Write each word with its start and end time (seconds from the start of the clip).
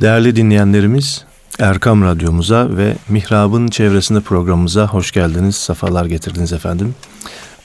Değerli 0.00 0.36
dinleyenlerimiz, 0.36 1.24
Erkam 1.58 2.02
Radyomuza 2.02 2.76
ve 2.76 2.94
Mihrab'ın 3.08 3.68
çevresinde 3.68 4.20
programımıza 4.20 4.86
hoş 4.86 5.12
geldiniz, 5.12 5.56
sefalar 5.56 6.06
getirdiniz 6.06 6.52
efendim. 6.52 6.94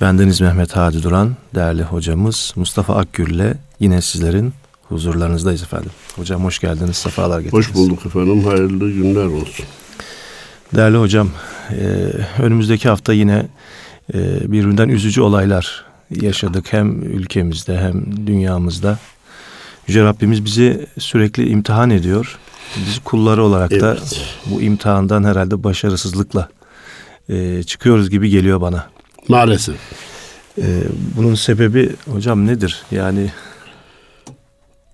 Bendeniz 0.01 0.41
Mehmet 0.41 0.75
Hadi 0.75 1.03
Duran, 1.03 1.35
değerli 1.55 1.83
hocamız 1.83 2.53
Mustafa 2.55 2.95
Akgül 2.95 3.35
ile 3.35 3.53
yine 3.79 4.01
sizlerin 4.01 4.53
huzurlarınızdayız 4.89 5.63
efendim. 5.63 5.91
Hocam 6.15 6.43
hoş 6.43 6.59
geldiniz, 6.59 6.95
sefalar 6.95 7.39
getirdiniz. 7.39 7.67
Hoş 7.67 7.75
bulduk 7.75 8.05
efendim, 8.05 8.43
hayırlı 8.43 8.91
günler 8.91 9.25
olsun. 9.25 9.65
Değerli 10.75 10.97
hocam, 10.97 11.29
e, 11.71 11.83
önümüzdeki 12.39 12.89
hafta 12.89 13.13
yine 13.13 13.45
e, 14.13 14.51
birbirinden 14.51 14.89
üzücü 14.89 15.21
olaylar 15.21 15.85
yaşadık 16.21 16.73
hem 16.73 17.03
ülkemizde 17.03 17.77
hem 17.77 18.27
dünyamızda. 18.27 18.99
Yüce 19.87 20.03
Rabbimiz 20.03 20.45
bizi 20.45 20.87
sürekli 20.99 21.49
imtihan 21.49 21.89
ediyor. 21.89 22.37
Biz 22.87 22.99
kulları 22.99 23.43
olarak 23.43 23.71
evet. 23.71 23.81
da 23.81 23.97
bu 24.45 24.61
imtihandan 24.61 25.23
herhalde 25.23 25.63
başarısızlıkla 25.63 26.49
e, 27.29 27.63
çıkıyoruz 27.63 28.09
gibi 28.09 28.29
geliyor 28.29 28.61
bana. 28.61 28.87
Maalesef. 29.27 29.75
E, 30.57 30.83
bunun 31.17 31.35
sebebi 31.35 31.89
hocam 32.11 32.47
nedir? 32.47 32.83
Yani 32.91 33.29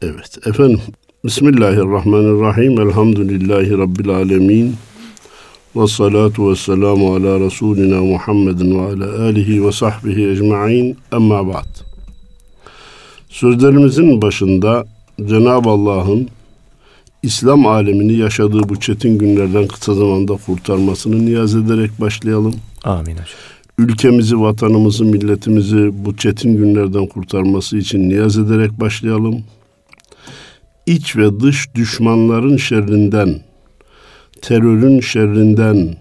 Evet 0.02 0.48
efendim. 0.48 0.82
Bismillahirrahmanirrahim. 1.26 2.80
Elhamdülillahi 2.80 3.78
Rabbil 3.78 4.10
alemin. 4.10 4.76
Ve 5.76 5.88
salatu 5.88 6.52
ve 6.52 6.56
selamu 6.56 7.16
ala 7.16 7.40
Resulina 7.40 8.02
Muhammedin 8.02 8.80
ve 8.80 8.82
ala 8.82 9.24
alihi 9.24 9.66
ve 9.66 9.72
sahbihi 9.72 10.30
ecma'in. 10.30 10.98
Emma 11.14 11.48
ba'd. 11.48 11.89
Sözlerimizin 13.30 14.22
başında 14.22 14.86
Cenab-ı 15.26 15.70
Allah'ın 15.70 16.30
İslam 17.24 17.66
alemini 17.68 18.14
yaşadığı 18.14 18.70
bu 18.70 18.80
çetin 18.80 19.18
günlerden 19.18 19.68
kısa 19.68 19.94
zamanda 19.94 20.34
kurtarmasını 20.46 21.26
niyaz 21.26 21.56
ederek 21.56 22.02
başlayalım. 22.02 22.56
Amin 22.84 23.12
hocam. 23.12 23.26
Ülkemizi, 23.78 24.40
vatanımızı, 24.40 25.06
milletimizi 25.06 26.06
bu 26.06 26.18
çetin 26.18 26.58
günlerden 26.58 27.08
kurtarması 27.08 27.78
için 27.78 28.10
niyaz 28.10 28.38
ederek 28.38 28.80
başlayalım. 28.80 29.44
İç 30.86 31.16
ve 31.16 31.40
dış 31.40 31.76
düşmanların 31.76 32.58
şerrinden, 32.58 33.42
terörün 34.42 35.00
şerrinden, 35.00 35.98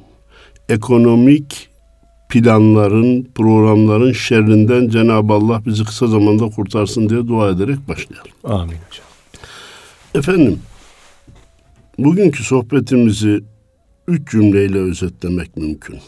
ekonomik 0.69 1.69
planların, 2.29 3.29
programların 3.35 4.13
şerrinden 4.13 4.89
Cenab-ı 4.89 5.33
Allah 5.33 5.63
bizi 5.67 5.85
kısa 5.85 6.07
zamanda 6.07 6.47
kurtarsın 6.47 7.09
diye 7.09 7.29
dua 7.29 7.51
ederek 7.51 7.89
başlayalım. 7.89 8.31
Amin 8.45 8.77
hocam. 8.89 9.07
Efendim, 10.15 10.59
bugünkü 11.99 12.45
sohbetimizi 12.45 13.45
üç 14.09 14.31
cümleyle 14.31 14.79
özetlemek 14.79 15.57
mümkün. 15.57 15.99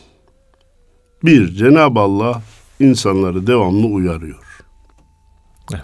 Bir, 1.24 1.54
Cenab-ı 1.54 2.00
Allah 2.00 2.42
insanları 2.80 3.46
devamlı 3.46 3.86
uyarıyor. 3.86 4.44
Evet. 5.72 5.82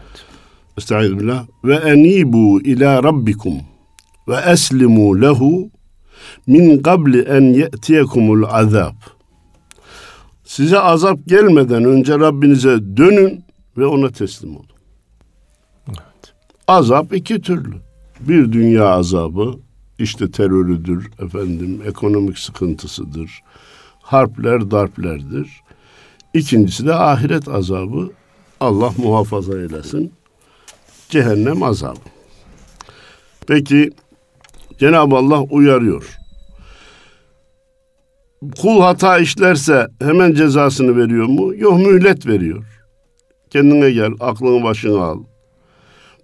Estağfirullah. 0.78 1.46
Ve 1.64 1.74
enibu 1.74 2.62
ila 2.62 3.02
rabbikum 3.02 3.54
ve 4.28 4.36
eslimu 4.36 5.22
lehu 5.22 5.70
min 6.46 6.82
qabli 6.82 7.20
en 7.22 7.42
ye'tiyekumul 7.42 8.44
azab. 8.44 8.94
Size 10.56 10.78
azap 10.78 11.18
gelmeden 11.26 11.84
önce 11.84 12.18
Rabbinize 12.18 12.96
dönün 12.96 13.44
ve 13.78 13.86
ona 13.86 14.10
teslim 14.10 14.56
olun. 14.56 14.66
Evet. 15.88 16.34
Azap 16.68 17.14
iki 17.14 17.40
türlü. 17.40 17.74
Bir 18.20 18.52
dünya 18.52 18.88
azabı, 18.88 19.54
işte 19.98 20.30
terörüdür, 20.30 21.10
efendim 21.18 21.82
ekonomik 21.86 22.38
sıkıntısıdır, 22.38 23.42
harpler, 24.00 24.70
darplerdir. 24.70 25.60
İkincisi 26.34 26.86
de 26.86 26.94
ahiret 26.94 27.48
azabı. 27.48 28.10
Allah 28.60 28.92
muhafaza 28.96 29.58
eylesin. 29.58 30.12
Cehennem 31.08 31.62
azabı. 31.62 32.00
Peki 33.46 33.90
Cenab-ı 34.78 35.16
Allah 35.16 35.40
uyarıyor. 35.40 36.18
Kul 38.62 38.80
hata 38.80 39.18
işlerse 39.18 39.86
hemen 40.02 40.32
cezasını 40.32 40.96
veriyor 40.96 41.26
mu? 41.26 41.54
Yok 41.56 41.78
mühlet 41.78 42.26
veriyor. 42.26 42.64
Kendine 43.50 43.90
gel, 43.90 44.12
aklını 44.20 44.64
başına 44.64 45.04
al. 45.04 45.18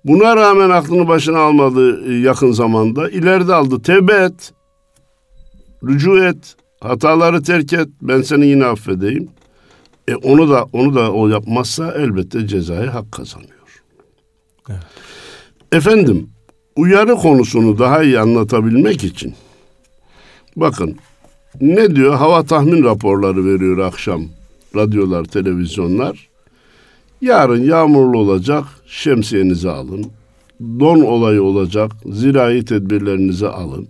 Buna 0.04 0.36
rağmen 0.36 0.70
aklını 0.70 1.08
başına 1.08 1.38
almadı 1.38 2.12
yakın 2.12 2.52
zamanda. 2.52 3.10
ileride 3.10 3.54
aldı. 3.54 3.82
Tevbe 3.82 4.12
et. 4.12 4.52
Rücu 5.84 6.24
et. 6.24 6.56
Hataları 6.80 7.42
terk 7.42 7.72
et. 7.72 7.88
Ben 8.02 8.22
seni 8.22 8.46
yine 8.46 8.64
affedeyim. 8.64 9.28
E 10.08 10.14
onu 10.14 10.50
da 10.50 10.64
onu 10.72 10.94
da 10.94 11.12
o 11.12 11.28
yapmazsa 11.28 11.92
elbette 11.92 12.46
cezayı 12.46 12.88
hak 12.88 13.12
kazanıyor. 13.12 13.82
Evet. 14.70 14.82
Efendim, 15.72 16.30
uyarı 16.76 17.14
konusunu 17.14 17.78
daha 17.78 18.02
iyi 18.02 18.18
anlatabilmek 18.18 19.04
için 19.04 19.34
bakın 20.56 20.96
ne 21.60 21.96
diyor? 21.96 22.14
Hava 22.14 22.42
tahmin 22.42 22.84
raporları 22.84 23.46
veriyor 23.46 23.78
akşam 23.78 24.22
radyolar, 24.76 25.24
televizyonlar. 25.24 26.28
Yarın 27.20 27.64
yağmurlu 27.64 28.18
olacak, 28.18 28.64
şemsiyenizi 28.86 29.70
alın. 29.70 30.06
Don 30.60 31.00
olayı 31.00 31.42
olacak, 31.42 31.92
zirai 32.06 32.64
tedbirlerinizi 32.64 33.48
alın. 33.48 33.88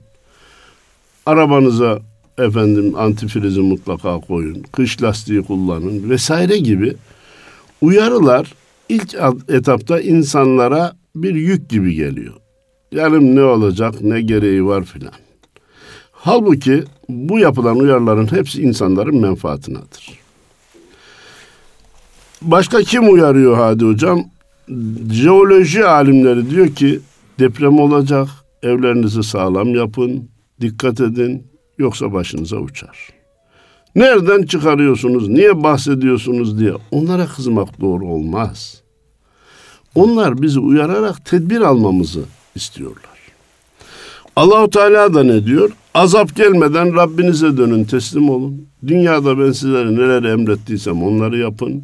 Arabanıza 1.26 1.98
efendim 2.38 2.94
antifrizi 2.96 3.60
mutlaka 3.60 4.20
koyun. 4.20 4.62
Kış 4.72 5.02
lastiği 5.02 5.42
kullanın 5.42 6.10
vesaire 6.10 6.58
gibi 6.58 6.94
uyarılar 7.80 8.54
ilk 8.88 9.16
etapta 9.48 10.00
insanlara 10.00 10.92
bir 11.16 11.34
yük 11.34 11.70
gibi 11.70 11.94
geliyor. 11.94 12.34
Yarın 12.92 13.36
ne 13.36 13.42
olacak, 13.42 14.02
ne 14.02 14.22
gereği 14.22 14.64
var 14.66 14.84
filan. 14.84 15.12
Halbuki 16.24 16.84
bu 17.08 17.38
yapılan 17.38 17.78
uyarıların 17.78 18.32
hepsi 18.32 18.62
insanların 18.62 19.16
menfaatinedir. 19.20 20.18
Başka 22.42 22.82
kim 22.82 23.12
uyarıyor 23.14 23.56
Hadi 23.56 23.84
Hocam? 23.84 24.24
Jeoloji 25.12 25.84
alimleri 25.84 26.50
diyor 26.50 26.68
ki 26.68 27.00
deprem 27.38 27.78
olacak, 27.78 28.28
evlerinizi 28.62 29.22
sağlam 29.22 29.74
yapın, 29.74 30.28
dikkat 30.60 31.00
edin, 31.00 31.46
yoksa 31.78 32.12
başınıza 32.12 32.56
uçar. 32.56 33.08
Nereden 33.94 34.42
çıkarıyorsunuz, 34.42 35.28
niye 35.28 35.62
bahsediyorsunuz 35.62 36.58
diye 36.58 36.72
onlara 36.90 37.26
kızmak 37.26 37.80
doğru 37.80 38.06
olmaz. 38.06 38.82
Onlar 39.94 40.42
bizi 40.42 40.60
uyararak 40.60 41.26
tedbir 41.26 41.60
almamızı 41.60 42.22
istiyorlar. 42.54 43.11
Allahu 44.36 44.70
Teala 44.70 45.14
da 45.14 45.22
ne 45.24 45.46
diyor? 45.46 45.70
Azap 45.94 46.36
gelmeden 46.36 46.94
Rabbinize 46.96 47.56
dönün, 47.56 47.84
teslim 47.84 48.30
olun. 48.30 48.68
Dünyada 48.86 49.38
ben 49.38 49.52
sizlere 49.52 49.94
neler 49.94 50.22
emrettiysem 50.22 51.02
onları 51.02 51.38
yapın. 51.38 51.82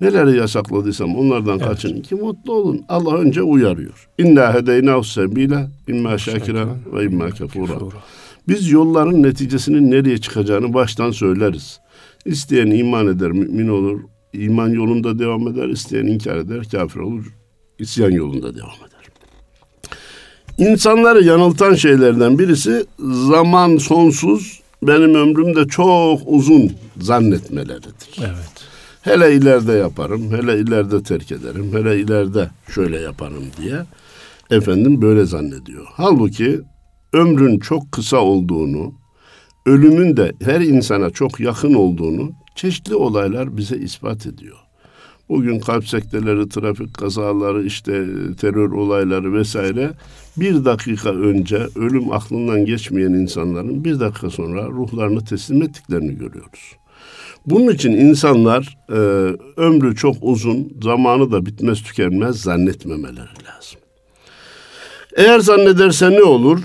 Neleri 0.00 0.36
yasakladıysam 0.36 1.16
onlardan 1.16 1.58
evet. 1.58 1.68
kaçının 1.68 2.02
ki 2.02 2.14
mutlu 2.14 2.52
olun. 2.52 2.84
Allah 2.88 3.16
önce 3.16 3.42
uyarıyor. 3.42 4.08
İnna 4.18 4.54
hedeynahu 4.54 5.04
sebile 5.04 5.68
imma 5.88 6.18
şakiran 6.18 6.68
ve 6.94 7.04
imma 7.04 7.30
kefura. 7.30 7.74
Biz 8.48 8.70
yolların 8.70 9.22
neticesinin 9.22 9.90
nereye 9.90 10.18
çıkacağını 10.18 10.74
baştan 10.74 11.10
söyleriz. 11.10 11.80
İsteyen 12.24 12.70
iman 12.70 13.06
eder, 13.06 13.30
mümin 13.32 13.68
olur. 13.68 14.00
iman 14.32 14.68
yolunda 14.68 15.18
devam 15.18 15.48
eder. 15.48 15.68
İsteyen 15.68 16.06
inkar 16.06 16.36
eder, 16.36 16.68
kafir 16.72 17.00
olur. 17.00 17.34
İsyan 17.78 18.10
yolunda 18.10 18.54
devam 18.54 18.76
eder. 18.88 18.97
İnsanları 20.58 21.24
yanıltan 21.24 21.74
şeylerden 21.74 22.38
birisi 22.38 22.86
zaman 23.28 23.76
sonsuz, 23.76 24.60
benim 24.82 25.14
ömrüm 25.14 25.56
de 25.56 25.68
çok 25.68 26.20
uzun 26.26 26.72
zannetmeleridir. 27.00 28.18
Evet. 28.18 28.68
Hele 29.02 29.34
ileride 29.34 29.72
yaparım, 29.72 30.32
hele 30.32 30.60
ileride 30.60 31.02
terk 31.02 31.32
ederim, 31.32 31.70
hele 31.72 32.00
ileride 32.00 32.50
şöyle 32.74 33.00
yaparım 33.00 33.44
diye 33.60 33.76
efendim 34.50 35.02
böyle 35.02 35.24
zannediyor. 35.24 35.86
Halbuki 35.92 36.60
ömrün 37.12 37.58
çok 37.58 37.92
kısa 37.92 38.16
olduğunu, 38.16 38.92
ölümün 39.66 40.16
de 40.16 40.32
her 40.42 40.60
insana 40.60 41.10
çok 41.10 41.40
yakın 41.40 41.74
olduğunu 41.74 42.32
çeşitli 42.54 42.94
olaylar 42.94 43.56
bize 43.56 43.76
ispat 43.76 44.26
ediyor. 44.26 44.56
Bugün 45.28 45.60
kalp 45.60 45.88
sekteleri, 45.88 46.48
trafik 46.48 46.94
kazaları, 46.94 47.64
işte 47.64 48.04
terör 48.40 48.72
olayları 48.72 49.32
vesaire 49.32 49.90
bir 50.36 50.64
dakika 50.64 51.10
önce 51.10 51.56
ölüm 51.76 52.12
aklından 52.12 52.64
geçmeyen 52.64 53.12
insanların 53.12 53.84
bir 53.84 54.00
dakika 54.00 54.30
sonra 54.30 54.66
ruhlarını 54.66 55.24
teslim 55.24 55.62
ettiklerini 55.62 56.12
görüyoruz. 56.12 56.72
Bunun 57.46 57.72
için 57.72 57.92
insanlar 57.92 58.78
e, 58.90 58.98
ömrü 59.56 59.96
çok 59.96 60.16
uzun, 60.20 60.72
zamanı 60.82 61.32
da 61.32 61.46
bitmez 61.46 61.82
tükenmez 61.82 62.40
zannetmemeleri 62.40 63.16
lazım. 63.16 63.80
Eğer 65.16 65.38
zannederse 65.38 66.10
ne 66.10 66.22
olur? 66.22 66.60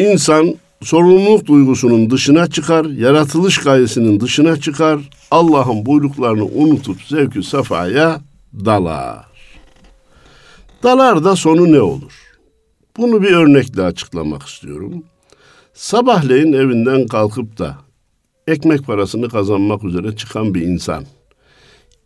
insan 0.00 0.54
sorumluluk 0.82 1.46
duygusunun 1.46 2.10
dışına 2.10 2.46
çıkar, 2.46 2.84
yaratılış 2.84 3.58
gayesinin 3.58 4.20
dışına 4.20 4.56
çıkar, 4.56 5.00
Allah'ın 5.30 5.86
buyruklarını 5.86 6.44
unutup 6.44 7.02
zevkü 7.02 7.42
safaya 7.42 8.20
dalar. 8.54 9.26
Dalar 10.82 11.24
da 11.24 11.36
sonu 11.36 11.72
ne 11.72 11.80
olur? 11.80 12.12
Bunu 12.96 13.22
bir 13.22 13.30
örnekle 13.30 13.82
açıklamak 13.82 14.42
istiyorum. 14.42 15.04
Sabahleyin 15.74 16.52
evinden 16.52 17.06
kalkıp 17.06 17.58
da 17.58 17.78
ekmek 18.46 18.86
parasını 18.86 19.28
kazanmak 19.28 19.84
üzere 19.84 20.16
çıkan 20.16 20.54
bir 20.54 20.62
insan 20.62 21.04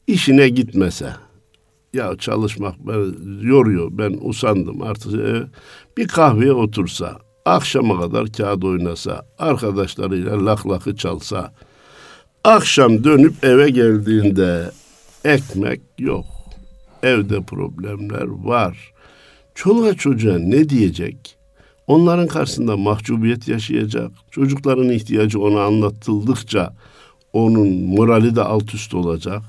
işine 0.06 0.48
gitmese, 0.48 1.10
ya 1.92 2.16
çalışmak 2.18 2.74
beni 2.78 3.46
yoruyor, 3.46 3.88
ben 3.92 4.18
usandım 4.20 4.82
artık 4.82 5.14
e, 5.14 5.42
bir 5.96 6.08
kahveye 6.08 6.52
otursa, 6.52 7.18
akşama 7.44 8.00
kadar 8.00 8.26
kağıt 8.32 8.64
oynasa, 8.64 9.26
arkadaşlarıyla 9.38 10.46
laklakı 10.46 10.96
çalsa, 10.96 11.52
akşam 12.44 13.04
dönüp 13.04 13.44
eve 13.44 13.70
geldiğinde 13.70 14.70
ekmek 15.24 15.80
yok. 15.98 16.24
Evde 17.02 17.42
problemler 17.42 18.26
var. 18.26 18.92
Çoluğa 19.54 19.94
çocuğa 19.94 20.38
ne 20.38 20.68
diyecek? 20.68 21.36
Onların 21.86 22.26
karşısında 22.26 22.76
mahcubiyet 22.76 23.48
yaşayacak. 23.48 24.10
Çocukların 24.30 24.90
ihtiyacı 24.90 25.40
ona 25.40 25.62
anlatıldıkça 25.62 26.74
onun 27.32 27.68
morali 27.68 28.36
de 28.36 28.42
alt 28.42 28.74
üst 28.74 28.94
olacak. 28.94 29.42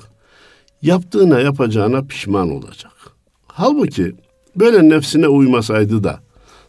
Yaptığına 0.81 1.39
yapacağına 1.39 2.01
pişman 2.01 2.50
olacak. 2.50 2.92
Halbuki 3.47 4.15
böyle 4.56 4.89
nefsine 4.89 5.27
uymasaydı 5.27 6.03
da 6.03 6.25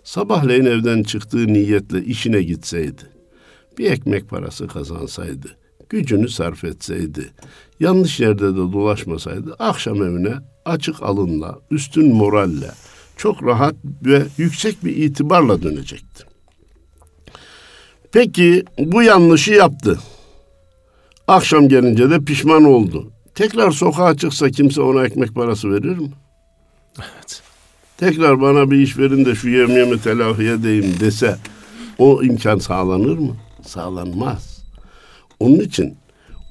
sabahleyin 0.06 0.64
evden 0.64 1.02
çıktığı 1.02 1.46
niyetle 1.46 2.04
işine 2.04 2.42
gitseydi, 2.42 3.02
bir 3.78 3.90
ekmek 3.90 4.28
parası 4.28 4.66
kazansaydı, 4.66 5.48
gücünü 5.88 6.28
sarf 6.28 6.64
etseydi, 6.64 7.30
yanlış 7.80 8.20
yerde 8.20 8.52
de 8.52 8.56
dolaşmasaydı, 8.56 9.56
akşam 9.58 10.02
evine 10.02 10.34
açık 10.64 11.02
alınla, 11.02 11.58
üstün 11.70 12.14
moralle, 12.14 12.70
çok 13.16 13.42
rahat 13.44 13.74
ve 14.04 14.22
yüksek 14.36 14.84
bir 14.84 14.96
itibarla 14.96 15.62
dönecekti. 15.62 16.24
Peki 18.12 18.64
bu 18.78 19.02
yanlışı 19.02 19.52
yaptı. 19.52 19.98
Akşam 21.28 21.68
gelince 21.68 22.10
de 22.10 22.24
pişman 22.24 22.64
oldu. 22.64 23.12
Tekrar 23.34 23.70
sokağa 23.70 24.16
çıksa 24.16 24.50
kimse 24.50 24.80
ona 24.80 25.06
ekmek 25.06 25.34
parası 25.34 25.70
verir 25.70 25.98
mi? 25.98 26.10
Evet. 26.98 27.45
Tekrar 27.98 28.40
bana 28.40 28.70
bir 28.70 28.78
iş 28.78 28.98
verin 28.98 29.24
de 29.24 29.34
şu 29.34 29.48
yevmiyemi 29.48 30.00
telafi 30.00 30.42
edeyim 30.42 30.94
dese 31.00 31.36
o 31.98 32.22
imkan 32.22 32.58
sağlanır 32.58 33.18
mı? 33.18 33.36
Sağlanmaz. 33.62 34.64
Onun 35.40 35.60
için 35.60 35.96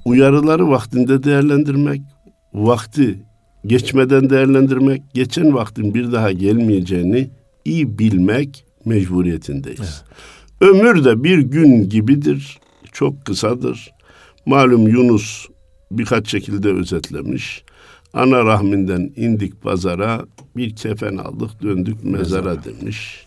uyarıları 0.04 0.70
vaktinde 0.70 1.22
değerlendirmek, 1.22 2.02
vakti 2.54 3.22
geçmeden 3.66 4.30
değerlendirmek, 4.30 5.02
geçen 5.14 5.54
vaktin 5.54 5.94
bir 5.94 6.12
daha 6.12 6.32
gelmeyeceğini 6.32 7.30
iyi 7.64 7.98
bilmek 7.98 8.64
mecburiyetindeyiz. 8.84 10.02
Evet. 10.60 10.74
Ömür 10.74 11.04
de 11.04 11.24
bir 11.24 11.38
gün 11.38 11.88
gibidir, 11.88 12.58
çok 12.92 13.24
kısadır. 13.26 13.90
Malum 14.46 14.88
Yunus 14.88 15.46
birkaç 15.90 16.30
şekilde 16.30 16.68
özetlemiş. 16.68 17.64
Ana 18.16 18.44
rahminden 18.44 19.12
indik 19.16 19.62
pazara, 19.62 20.24
bir 20.56 20.76
kefen 20.76 21.16
aldık 21.16 21.62
döndük 21.62 22.04
mezara, 22.04 22.42
mezara 22.42 22.64
demiş. 22.64 23.26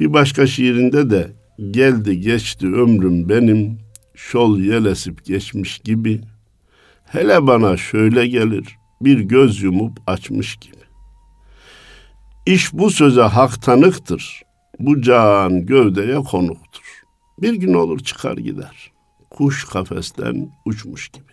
Bir 0.00 0.12
başka 0.12 0.46
şiirinde 0.46 1.10
de 1.10 1.32
geldi 1.70 2.20
geçti 2.20 2.66
ömrüm 2.66 3.28
benim, 3.28 3.78
şol 4.14 4.58
yelesip 4.58 5.24
geçmiş 5.24 5.78
gibi. 5.78 6.20
Hele 7.04 7.46
bana 7.46 7.76
şöyle 7.76 8.26
gelir, 8.26 8.76
bir 9.00 9.20
göz 9.20 9.62
yumup 9.62 9.98
açmış 10.06 10.56
gibi. 10.56 10.76
İş 12.46 12.72
bu 12.72 12.90
söze 12.90 13.22
hak 13.22 13.62
tanıktır. 13.62 14.42
Bu 14.78 15.02
can 15.02 15.66
gövdeye 15.66 16.16
konuktur. 16.16 16.84
Bir 17.38 17.54
gün 17.54 17.74
olur 17.74 18.00
çıkar 18.00 18.36
gider. 18.36 18.92
Kuş 19.30 19.64
kafesten 19.64 20.52
uçmuş 20.66 21.08
gibi. 21.08 21.31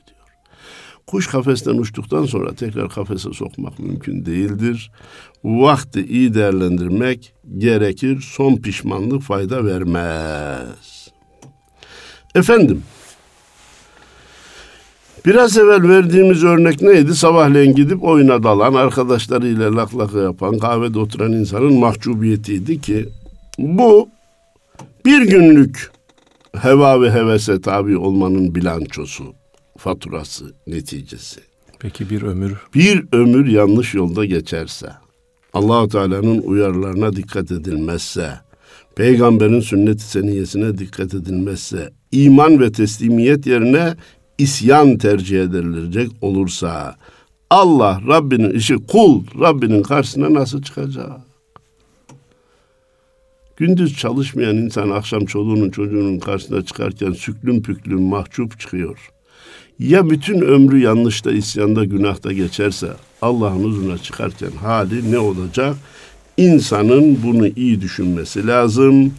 Kuş 1.09 1.27
kafesten 1.27 1.77
uçtuktan 1.77 2.25
sonra 2.25 2.53
tekrar 2.55 2.89
kafese 2.89 3.33
sokmak 3.33 3.79
mümkün 3.79 4.25
değildir. 4.25 4.91
Vakti 5.43 6.05
iyi 6.05 6.33
değerlendirmek 6.33 7.33
gerekir. 7.57 8.21
Son 8.21 8.55
pişmanlık 8.55 9.21
fayda 9.21 9.65
vermez. 9.65 11.09
Efendim, 12.35 12.83
Biraz 15.25 15.57
evvel 15.57 15.89
verdiğimiz 15.89 16.43
örnek 16.43 16.81
neydi? 16.81 17.15
Sabahleyin 17.15 17.75
gidip 17.75 18.03
oyuna 18.03 18.43
dalan, 18.43 18.73
arkadaşlarıyla 18.73 19.75
lak 19.75 19.97
lak 19.97 20.13
yapan, 20.13 20.57
kahvede 20.57 20.99
oturan 20.99 21.31
insanın 21.31 21.73
mahcubiyetiydi 21.73 22.81
ki 22.81 23.09
bu 23.57 24.09
bir 25.05 25.21
günlük 25.21 25.91
heva 26.61 27.01
ve 27.01 27.11
hevese 27.11 27.61
tabi 27.61 27.97
olmanın 27.97 28.55
bilançosu, 28.55 29.23
faturası, 29.79 30.53
neticesi. 30.67 31.39
Peki 31.79 32.09
bir 32.09 32.21
ömür? 32.21 32.57
Bir 32.75 33.05
ömür 33.11 33.47
yanlış 33.47 33.93
yolda 33.93 34.25
geçerse, 34.25 34.89
Allahu 35.53 35.87
Teala'nın 35.87 36.41
uyarılarına 36.41 37.15
dikkat 37.15 37.51
edilmezse, 37.51 38.29
peygamberin 38.95 39.59
sünnet-i 39.59 40.03
seniyesine 40.03 40.77
dikkat 40.77 41.13
edilmezse, 41.13 41.89
iman 42.11 42.59
ve 42.59 42.71
teslimiyet 42.71 43.47
yerine 43.47 43.95
isyan 44.37 44.97
tercih 44.97 45.41
edilecek 45.41 46.09
olursa 46.21 46.95
Allah 47.49 48.01
Rabbinin 48.07 48.53
işi 48.53 48.75
kul 48.75 49.23
Rabbinin 49.39 49.83
karşısına 49.83 50.33
nasıl 50.33 50.61
çıkacak? 50.61 51.11
Gündüz 53.57 53.97
çalışmayan 53.97 54.57
insan 54.57 54.89
akşam 54.89 55.25
çoluğunun 55.25 55.69
çocuğunun 55.69 56.19
karşısına 56.19 56.61
çıkarken 56.61 57.11
süklüm 57.11 57.61
püklüm 57.61 58.01
mahcup 58.01 58.59
çıkıyor. 58.59 59.11
Ya 59.79 60.09
bütün 60.09 60.41
ömrü 60.41 60.79
yanlışta, 60.79 61.31
isyanda, 61.31 61.85
günahta 61.85 62.33
geçerse 62.33 62.87
Allah'ın 63.21 63.63
huzuruna 63.63 63.97
çıkarken 63.97 64.51
hali 64.51 65.11
ne 65.11 65.19
olacak? 65.19 65.75
İnsanın 66.37 67.23
bunu 67.23 67.47
iyi 67.47 67.81
düşünmesi 67.81 68.47
lazım 68.47 69.13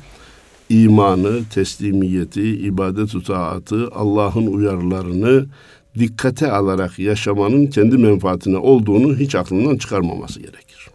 imanı, 0.71 1.45
teslimiyeti, 1.55 2.43
ibadet 2.43 3.27
taatı, 3.27 3.89
Allah'ın 3.95 4.47
uyarılarını 4.47 5.47
dikkate 5.99 6.53
alarak 6.53 6.99
yaşamanın 6.99 7.67
kendi 7.67 7.99
menfaatine 7.99 8.57
olduğunu 8.57 9.17
hiç 9.17 9.35
aklından 9.35 9.77
çıkarmaması 9.77 10.41
gerekir. 10.41 10.89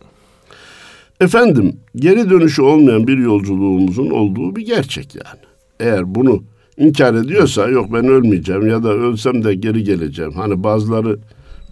Efendim, 1.21 1.79
geri 1.95 2.29
dönüşü 2.29 2.61
olmayan 2.61 3.07
bir 3.07 3.17
yolculuğumuzun 3.17 4.09
olduğu 4.09 4.55
bir 4.55 4.65
gerçek 4.65 5.15
yani. 5.15 5.39
Eğer 5.79 6.15
bunu 6.15 6.43
inkar 6.77 7.13
ediyorsa 7.13 7.67
yok 7.67 7.93
ben 7.93 8.07
ölmeyeceğim 8.07 8.67
ya 8.67 8.83
da 8.83 8.89
ölsem 8.89 9.43
de 9.43 9.55
geri 9.55 9.83
geleceğim. 9.83 10.31
Hani 10.33 10.63
bazıları 10.63 11.19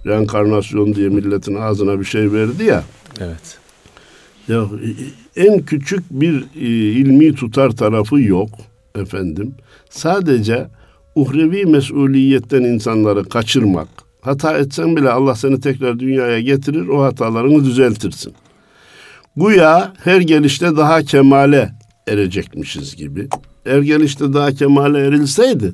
reenkarnasyon 0.06 0.96
diye 0.96 1.10
milletin 1.10 1.56
ağzına 1.56 2.00
bir 2.00 2.06
şey 2.06 2.32
verdi 2.32 2.64
ya. 2.64 2.84
Evet. 3.20 3.58
Ya 4.48 4.66
en 5.36 5.62
küçük 5.62 6.04
bir 6.12 6.46
e, 6.56 6.68
ilmi 6.92 7.36
tutar 7.36 7.72
tarafı 7.72 8.22
yok 8.22 8.50
efendim. 8.96 9.56
Sadece 9.90 10.68
uhrevi 11.16 11.66
mesuliyetten 11.66 12.64
insanları 12.64 13.24
kaçırmak. 13.24 13.88
Hata 14.22 14.58
etsen 14.58 14.96
bile 14.96 15.10
Allah 15.10 15.36
seni 15.36 15.60
tekrar 15.60 16.00
dünyaya 16.00 16.42
getirir, 16.42 16.88
o 16.88 17.04
hatalarını 17.04 17.66
düzeltirsin. 17.66 18.34
Güya 19.36 19.94
her 20.04 20.22
gelişte 20.22 20.78
daha 20.78 21.04
kemale 21.04 21.72
erecekmişiz 22.08 22.96
gibi. 22.96 23.28
Her 23.64 23.82
gelişte 23.82 24.34
daha 24.34 24.52
kemale 24.52 25.00
erilseydi 25.00 25.74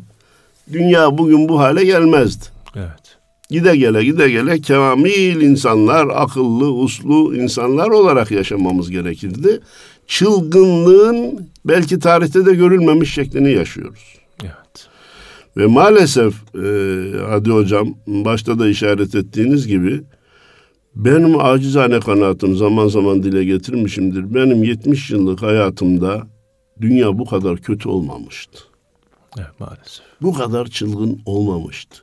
dünya 0.73 1.17
bugün 1.17 1.49
bu 1.49 1.59
hale 1.59 1.85
gelmezdi. 1.85 2.45
Evet. 2.75 3.17
Gide 3.49 3.75
gele 3.75 4.03
gide 4.03 4.29
gele 4.29 4.61
kamil 4.61 5.41
insanlar, 5.41 6.07
akıllı, 6.13 6.73
uslu 6.73 7.35
insanlar 7.35 7.89
olarak 7.89 8.31
yaşamamız 8.31 8.89
gerekirdi. 8.91 9.59
Çılgınlığın 10.07 11.47
belki 11.65 11.99
tarihte 11.99 12.45
de 12.45 12.55
görülmemiş 12.55 13.13
şeklini 13.13 13.51
yaşıyoruz. 13.51 14.15
Evet. 14.43 14.87
Ve 15.57 15.65
maalesef 15.65 16.33
e, 16.55 16.67
Hadi 17.29 17.49
Hocam 17.49 17.93
başta 18.07 18.59
da 18.59 18.67
işaret 18.67 19.15
ettiğiniz 19.15 19.67
gibi 19.67 20.01
benim 20.95 21.39
acizane 21.39 21.99
kanaatim 21.99 22.55
zaman 22.55 22.87
zaman 22.87 23.23
dile 23.23 23.43
getirmişimdir. 23.43 24.35
Benim 24.35 24.63
70 24.63 25.11
yıllık 25.11 25.41
hayatımda 25.41 26.27
dünya 26.81 27.17
bu 27.17 27.25
kadar 27.25 27.57
kötü 27.57 27.89
olmamıştı. 27.89 28.59
Evet 29.37 29.59
maalesef. 29.59 30.05
Bu 30.21 30.33
kadar 30.33 30.65
çılgın 30.65 31.21
olmamıştı. 31.25 31.97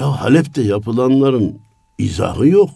Ya 0.00 0.20
Halep'te 0.20 0.62
yapılanların 0.62 1.58
izahı 1.98 2.48
yok. 2.48 2.70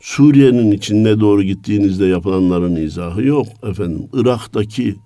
Suriye'nin 0.00 0.70
içine 0.70 1.20
doğru 1.20 1.42
gittiğinizde 1.42 2.06
yapılanların 2.06 2.76
izahı 2.76 3.22
yok 3.22 3.46
efendim. 3.62 4.08
Irak'taki 4.12 4.96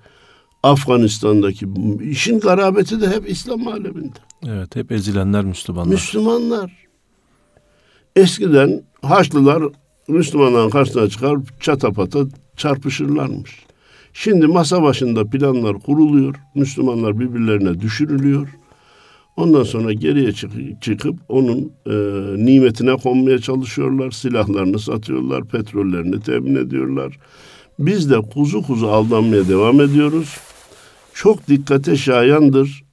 Afganistan'daki 0.63 1.67
işin 2.03 2.41
garabeti 2.41 3.01
de 3.01 3.09
hep 3.09 3.31
İslam 3.31 3.69
aleminde. 3.69 4.19
Evet 4.47 4.77
hep 4.77 4.93
ezilenler 4.93 5.45
Müslümanlar. 5.45 5.93
Müslümanlar. 5.93 6.87
Eskiden 8.17 8.83
Haçlılar 9.03 9.63
Müslümanların 10.09 10.71
karşısına 10.71 11.09
çıkar 11.09 11.39
çatapata 11.61 12.19
çarpışırlarmış. 12.57 13.66
Şimdi 14.19 14.47
masa 14.47 14.83
başında 14.83 15.27
planlar 15.31 15.79
kuruluyor. 15.81 16.35
Müslümanlar 16.55 17.21
birbirlerine 17.21 17.81
düşürülüyor. 17.81 18.49
Ondan 19.37 19.63
sonra 19.63 19.93
geriye 19.93 20.33
çık- 20.33 20.83
çıkıp 20.83 21.19
onun 21.29 21.73
e, 21.87 21.95
nimetine 22.45 22.97
konmaya 22.97 23.39
çalışıyorlar. 23.39 24.11
Silahlarını 24.11 24.79
satıyorlar, 24.79 25.45
petrollerini 25.45 26.21
temin 26.21 26.55
ediyorlar. 26.57 27.19
Biz 27.79 28.11
de 28.11 28.21
kuzu 28.21 28.63
kuzu 28.63 28.87
aldanmaya 28.87 29.49
devam 29.49 29.81
ediyoruz. 29.81 30.37
Çok 31.15 31.49
dikkate 31.49 31.97
şayandır. 31.97 32.85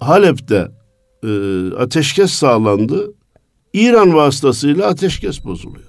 Halep'te 0.00 0.68
e, 1.24 1.30
ateşkes 1.78 2.30
sağlandı. 2.30 3.14
İran 3.72 4.14
vasıtasıyla 4.14 4.86
ateşkes 4.86 5.44
bozuluyor. 5.44 5.87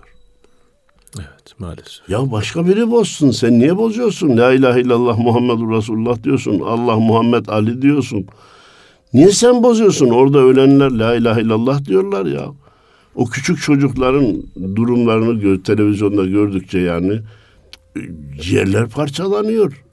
Evet 1.17 1.59
maalesef. 1.59 2.09
Ya 2.09 2.31
başka 2.31 2.67
biri 2.67 2.91
bozsun. 2.91 3.31
Sen 3.31 3.59
niye 3.59 3.77
bozuyorsun? 3.77 4.37
La 4.37 4.53
ilahe 4.53 4.81
illallah 4.81 5.17
Muhammedur 5.17 5.77
Resulullah 5.77 6.23
diyorsun. 6.23 6.59
Allah 6.59 6.99
Muhammed 6.99 7.45
Ali 7.47 7.81
diyorsun. 7.81 8.25
Niye 9.13 9.31
sen 9.31 9.63
bozuyorsun? 9.63 10.09
Orada 10.09 10.39
ölenler 10.39 10.91
la 10.91 11.15
ilahe 11.15 11.41
illallah 11.41 11.85
diyorlar 11.85 12.25
ya. 12.25 12.45
O 13.15 13.25
küçük 13.25 13.61
çocukların 13.61 14.43
durumlarını 14.75 15.41
gö- 15.41 15.63
televizyonda 15.63 16.25
gördükçe 16.25 16.79
yani 16.79 17.19
ciğerler 18.41 18.89
parçalanıyor. 18.89 19.83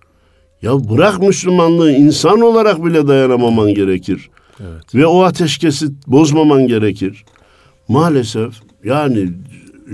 Ya 0.63 0.73
bırak 0.91 1.23
Müslümanlığı 1.23 1.93
insan 1.93 2.41
olarak 2.41 2.85
bile 2.85 3.09
dayanamaman 3.09 3.75
gerekir. 3.75 4.31
Evet. 4.61 4.95
Ve 4.95 5.07
o 5.07 5.23
ateşkesi 5.23 5.87
bozmaman 6.07 6.67
gerekir. 6.67 7.25
Maalesef 7.89 8.53
yani 8.85 9.29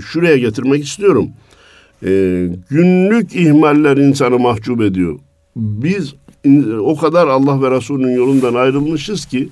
şuraya 0.01 0.37
getirmek 0.37 0.83
istiyorum. 0.83 1.29
Ee, 2.05 2.47
günlük 2.69 3.35
ihmaller 3.35 3.97
insanı 3.97 4.39
mahcup 4.39 4.81
ediyor. 4.81 5.19
Biz 5.55 6.13
o 6.79 6.97
kadar 6.97 7.27
Allah 7.27 7.61
ve 7.61 7.71
Resulünün 7.71 8.15
yolundan 8.15 8.53
ayrılmışız 8.53 9.25
ki 9.25 9.49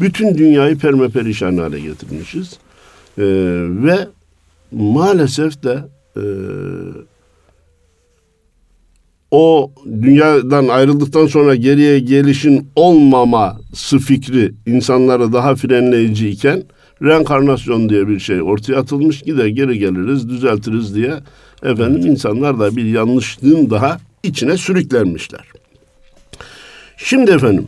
bütün 0.00 0.38
dünyayı 0.38 0.78
permeperişan 0.78 1.56
hale 1.56 1.80
getirmişiz. 1.80 2.58
Ee, 3.18 3.22
ve 3.68 4.08
maalesef 4.72 5.62
de 5.62 5.84
e, 6.16 6.22
o 9.30 9.72
dünyadan 9.86 10.68
ayrıldıktan 10.68 11.26
sonra 11.26 11.54
geriye 11.54 11.98
gelişin 11.98 12.68
olmaması 12.76 13.98
fikri 13.98 14.52
insanları 14.66 15.32
daha 15.32 15.54
frenleyici 15.54 16.28
iken 16.28 16.62
reenkarnasyon 17.02 17.88
diye 17.88 18.08
bir 18.08 18.20
şey 18.20 18.42
ortaya 18.42 18.80
atılmış 18.80 19.22
gider 19.22 19.46
geri 19.46 19.78
geliriz 19.78 20.28
düzeltiriz 20.28 20.94
diye 20.94 21.14
efendim 21.62 22.06
insanlar 22.06 22.58
da 22.58 22.76
bir 22.76 22.84
yanlışlığın 22.84 23.70
daha 23.70 23.98
içine 24.22 24.56
sürüklenmişler. 24.56 25.44
Şimdi 26.96 27.30
efendim 27.30 27.66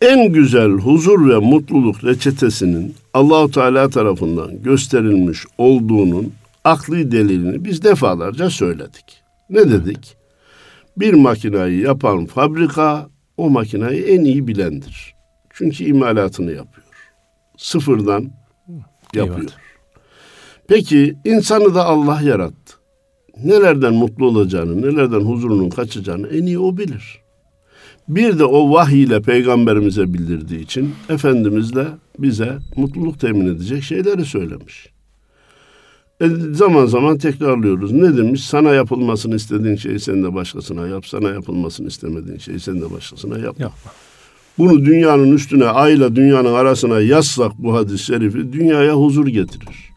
en 0.00 0.32
güzel 0.32 0.70
huzur 0.70 1.28
ve 1.28 1.36
mutluluk 1.36 2.04
reçetesinin 2.04 2.94
Allahu 3.14 3.50
Teala 3.50 3.88
tarafından 3.88 4.62
gösterilmiş 4.62 5.44
olduğunun 5.58 6.32
akli 6.64 7.12
delilini 7.12 7.64
biz 7.64 7.82
defalarca 7.82 8.50
söyledik. 8.50 9.22
Ne 9.50 9.70
dedik? 9.70 10.16
Bir 10.96 11.14
makinayı 11.14 11.80
yapan 11.80 12.26
fabrika 12.26 13.08
o 13.36 13.50
makinayı 13.50 14.02
en 14.02 14.24
iyi 14.24 14.46
bilendir. 14.46 15.14
Çünkü 15.50 15.84
imalatını 15.84 16.52
yapıyor. 16.52 16.87
Sıfırdan 17.58 18.30
yapıyor. 19.14 19.38
Eyvallah. 19.38 19.52
Peki 20.68 21.16
insanı 21.24 21.74
da 21.74 21.84
Allah 21.84 22.20
yarattı. 22.22 22.74
Nelerden 23.44 23.94
mutlu 23.94 24.26
olacağını, 24.26 24.82
nelerden 24.82 25.20
huzurunun 25.20 25.70
kaçacağını 25.70 26.28
en 26.28 26.42
iyi 26.42 26.58
o 26.58 26.76
bilir. 26.76 27.20
Bir 28.08 28.38
de 28.38 28.44
o 28.44 28.72
vahiy 28.72 29.02
ile 29.02 29.22
peygamberimize 29.22 30.14
bildirdiği 30.14 30.60
için 30.60 30.94
Efendimiz 31.08 31.74
de 31.74 31.86
bize 32.18 32.58
mutluluk 32.76 33.20
temin 33.20 33.46
edecek 33.46 33.82
şeyleri 33.82 34.24
söylemiş. 34.24 34.88
E, 36.20 36.28
zaman 36.52 36.86
zaman 36.86 37.18
tekrarlıyoruz. 37.18 37.92
Ne 37.92 38.16
demiş? 38.16 38.44
Sana 38.44 38.74
yapılmasını 38.74 39.36
istediğin 39.36 39.76
şeyi 39.76 40.00
sen 40.00 40.22
de 40.22 40.34
başkasına 40.34 40.86
yap. 40.86 41.06
Sana 41.06 41.30
yapılmasını 41.30 41.88
istemediğin 41.88 42.38
şeyi 42.38 42.60
sen 42.60 42.80
de 42.80 42.90
başkasına 42.90 43.38
yap. 43.38 43.60
Yapma. 43.60 43.92
Bunu 44.58 44.84
dünyanın 44.84 45.32
üstüne, 45.32 45.64
ayla 45.64 46.16
dünyanın 46.16 46.54
arasına 46.54 47.00
yazsak 47.00 47.52
bu 47.58 47.74
hadis-i 47.74 48.04
şerifi 48.04 48.52
dünyaya 48.52 48.94
huzur 48.94 49.26
getirir. 49.26 49.90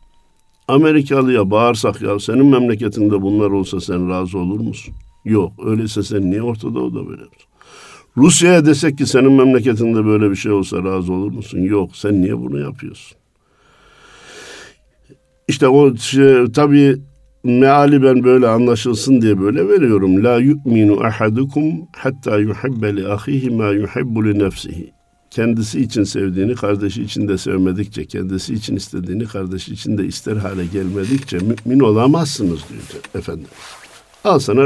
Amerikalıya 0.67 1.51
bağırsak 1.51 2.01
ya 2.01 2.19
senin 2.19 2.45
memleketinde 2.45 3.21
bunlar 3.21 3.49
olsa 3.49 3.81
sen 3.81 4.09
razı 4.09 4.37
olur 4.37 4.59
musun? 4.59 4.93
Yok. 5.25 5.53
Öyleyse 5.65 6.03
sen 6.03 6.31
niye 6.31 6.41
Orta 6.41 6.75
Doğu'da 6.75 6.95
böyle 6.95 7.21
yapıyorsun? 7.21 7.51
Rusya'ya 8.17 8.65
desek 8.65 8.97
ki 8.97 9.05
senin 9.05 9.31
memleketinde 9.31 10.05
böyle 10.05 10.31
bir 10.31 10.35
şey 10.35 10.51
olsa 10.51 10.83
razı 10.83 11.13
olur 11.13 11.31
musun? 11.31 11.59
Yok. 11.59 11.95
Sen 11.95 12.21
niye 12.21 12.37
bunu 12.37 12.59
yapıyorsun? 12.59 13.17
İşte 15.47 15.67
o 15.67 15.95
şey, 15.95 16.51
tabii 16.51 16.97
meali 17.43 18.03
ben 18.03 18.23
böyle 18.23 18.47
anlaşılsın 18.47 19.21
diye 19.21 19.41
böyle 19.41 19.69
veriyorum. 19.69 20.23
La 20.23 20.37
yu'minu 20.37 21.03
ahadukum 21.03 21.63
hatta 21.91 22.37
yuhibbe 22.37 22.95
li 22.95 23.07
ahihi 23.07 23.49
ma 23.49 23.69
yuhibbu 23.69 24.25
li 24.25 24.39
nefsihi. 24.39 24.91
Kendisi 25.29 25.81
için 25.81 26.03
sevdiğini 26.03 26.55
kardeşi 26.55 27.03
için 27.03 27.27
de 27.27 27.37
sevmedikçe, 27.37 28.05
kendisi 28.05 28.53
için 28.53 28.75
istediğini 28.75 29.25
kardeşi 29.25 29.73
için 29.73 29.97
de 29.97 30.05
ister 30.05 30.35
hale 30.35 30.65
gelmedikçe 30.65 31.37
mümin 31.37 31.79
olamazsınız 31.79 32.59
diyor 32.69 33.03
efendim. 33.15 33.47
Al 34.23 34.39
sana 34.39 34.61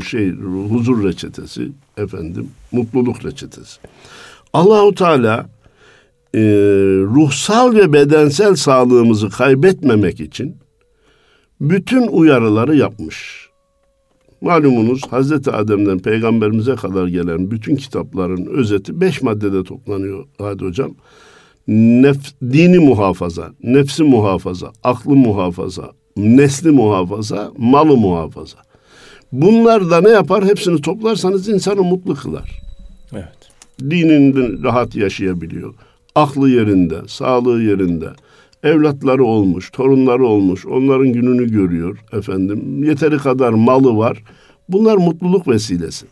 şey 0.00 0.32
huzur 0.70 1.04
reçetesi 1.04 1.72
efendim, 1.96 2.48
mutluluk 2.72 3.24
reçetesi. 3.24 3.80
Allahu 4.52 4.94
Teala 4.94 5.46
e, 6.34 6.40
ruhsal 7.14 7.74
ve 7.74 7.92
bedensel 7.92 8.54
sağlığımızı 8.54 9.30
kaybetmemek 9.30 10.20
için 10.20 10.56
bütün 11.60 12.06
uyarıları 12.06 12.76
yapmış. 12.76 13.46
Malumunuz 14.40 15.02
Hazreti 15.10 15.50
Adem'den 15.50 15.98
peygamberimize 15.98 16.74
kadar 16.74 17.06
gelen 17.06 17.50
bütün 17.50 17.76
kitapların 17.76 18.46
özeti 18.46 19.00
beş 19.00 19.22
maddede 19.22 19.64
toplanıyor 19.64 20.24
Hadi 20.38 20.64
Hocam. 20.64 20.94
Nef, 21.68 22.18
dini 22.42 22.78
muhafaza, 22.78 23.50
nefsi 23.62 24.02
muhafaza, 24.02 24.72
aklı 24.84 25.16
muhafaza, 25.16 25.90
nesli 26.16 26.70
muhafaza, 26.70 27.52
malı 27.58 27.96
muhafaza. 27.96 28.58
Bunlar 29.32 29.90
da 29.90 30.00
ne 30.00 30.08
yapar? 30.08 30.44
Hepsini 30.44 30.80
toplarsanız 30.80 31.48
insanı 31.48 31.82
mutlu 31.82 32.14
kılar 32.14 32.60
Evet. 33.12 33.50
dininde 33.80 34.62
rahat 34.62 34.96
yaşayabiliyor. 34.96 35.74
Aklı 36.14 36.50
yerinde, 36.50 36.96
sağlığı 37.06 37.62
yerinde. 37.62 38.08
Evlatları 38.66 39.24
olmuş, 39.24 39.70
torunları 39.70 40.26
olmuş. 40.26 40.66
Onların 40.66 41.12
gününü 41.12 41.50
görüyor 41.50 41.98
efendim. 42.12 42.84
Yeteri 42.84 43.18
kadar 43.18 43.50
malı 43.50 43.96
var. 43.96 44.22
Bunlar 44.68 44.96
mutluluk 44.96 45.48
vesilesi. 45.48 46.06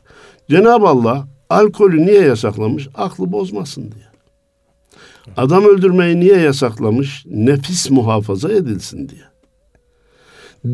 Cenab-ı 0.51 0.89
Allah 0.89 1.29
alkolü 1.51 2.07
niye 2.07 2.21
yasaklamış? 2.21 2.89
Aklı 2.95 3.33
bozmasın 3.33 3.83
diye. 3.83 4.05
Adam 5.37 5.65
öldürmeyi 5.65 6.21
niye 6.21 6.37
yasaklamış? 6.37 7.25
Nefis 7.27 7.91
muhafaza 7.91 8.53
edilsin 8.53 9.09
diye. 9.09 9.25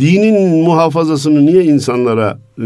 Dinin 0.01 0.65
muhafazasını 0.65 1.47
niye 1.47 1.65
insanlara 1.65 2.39
e, 2.59 2.65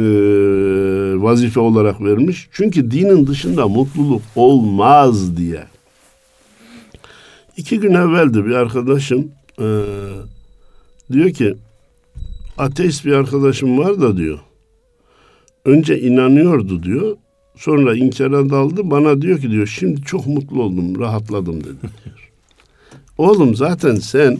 vazife 1.22 1.60
olarak 1.60 2.00
vermiş? 2.00 2.48
Çünkü 2.52 2.90
dinin 2.90 3.26
dışında 3.26 3.68
mutluluk 3.68 4.22
olmaz 4.36 5.36
diye. 5.36 5.64
İki 7.56 7.80
gün 7.80 7.94
evveldi 7.94 8.46
bir 8.46 8.54
arkadaşım 8.54 9.32
e, 9.60 9.66
diyor 11.12 11.30
ki 11.30 11.56
ateist 12.58 13.04
bir 13.04 13.12
arkadaşım 13.12 13.78
var 13.78 14.00
da 14.00 14.16
diyor. 14.16 14.38
Önce 15.64 16.00
inanıyordu 16.00 16.82
diyor. 16.82 17.16
Sonra 17.56 17.96
inkara 17.96 18.50
daldı. 18.50 18.90
Bana 18.90 19.22
diyor 19.22 19.38
ki 19.40 19.50
diyor 19.50 19.66
şimdi 19.66 20.02
çok 20.02 20.26
mutlu 20.26 20.62
oldum, 20.62 21.00
rahatladım 21.00 21.64
dedi. 21.64 21.90
Oğlum 23.18 23.56
zaten 23.56 23.94
sen 23.94 24.38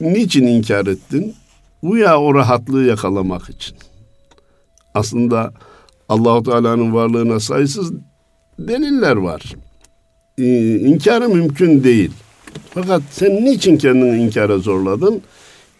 niçin 0.00 0.46
inkar 0.46 0.86
ettin? 0.86 1.34
Güya 1.82 2.20
o 2.20 2.34
rahatlığı 2.34 2.84
yakalamak 2.84 3.50
için. 3.50 3.76
Aslında 4.94 5.54
Allahu 6.08 6.42
Teala'nın 6.42 6.94
varlığına 6.94 7.40
sayısız 7.40 7.92
deliller 8.58 9.16
var. 9.16 9.54
Ee, 10.38 10.78
inkarı 10.78 11.28
mümkün 11.28 11.84
değil. 11.84 12.10
Fakat 12.70 13.02
sen 13.10 13.44
niçin 13.44 13.76
kendini 13.76 14.22
inkara 14.22 14.58
zorladın? 14.58 15.22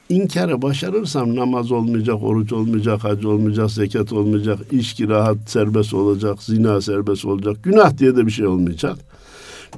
İnkarı 0.09 0.63
başarırsam 0.63 1.37
namaz 1.37 1.73
olmayacak, 1.73 2.23
oruç 2.23 2.53
olmayacak, 2.53 3.05
hac 3.05 3.25
olmayacak, 3.25 3.71
zekat 3.71 4.13
olmayacak, 4.13 4.59
içki 4.71 5.09
rahat 5.09 5.37
serbest 5.47 5.95
olacak, 5.95 6.43
zina 6.43 6.81
serbest 6.81 7.25
olacak, 7.25 7.57
günah 7.63 7.99
diye 7.99 8.17
de 8.17 8.27
bir 8.27 8.31
şey 8.31 8.47
olmayacak. 8.47 8.97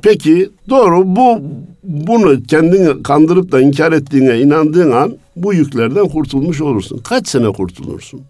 Peki 0.02 0.50
doğru 0.68 1.16
bu 1.16 1.42
bunu 1.83 2.42
kendini 2.42 3.02
kandırıp 3.02 3.52
da 3.52 3.61
inkar 3.61 3.92
ettiğine 3.92 4.40
inandığın 4.40 4.90
an 4.90 5.16
bu 5.37 5.54
yüklerden 5.54 6.09
kurtulmuş 6.09 6.61
olursun. 6.61 6.99
Kaç 6.99 7.28
sene 7.28 7.52
kurtulursun? 7.52 8.21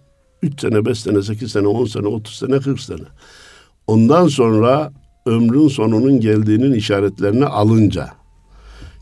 Üç 0.42 0.60
sene, 0.60 0.84
beş 0.84 1.00
sene, 1.00 1.22
sekiz 1.22 1.52
sene, 1.52 1.66
on 1.66 1.84
sene, 1.84 2.06
otuz 2.06 2.34
sene, 2.34 2.58
kırk 2.58 2.80
sene. 2.80 3.04
Ondan 3.86 4.28
sonra 4.28 4.92
ömrün 5.26 5.68
sonunun 5.68 6.20
geldiğinin 6.20 6.72
işaretlerini 6.72 7.46
alınca, 7.46 8.10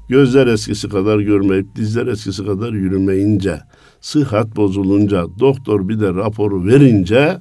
gözler 0.08 0.46
eskisi 0.46 0.88
kadar 0.88 1.18
görmeyip 1.18 1.76
dizler 1.76 2.06
eskisi 2.06 2.46
kadar 2.46 2.72
yürümeyince, 2.72 3.60
sıhhat 4.00 4.56
bozulunca, 4.56 5.26
doktor 5.40 5.88
bir 5.88 6.00
de 6.00 6.08
raporu 6.08 6.66
verince, 6.66 7.38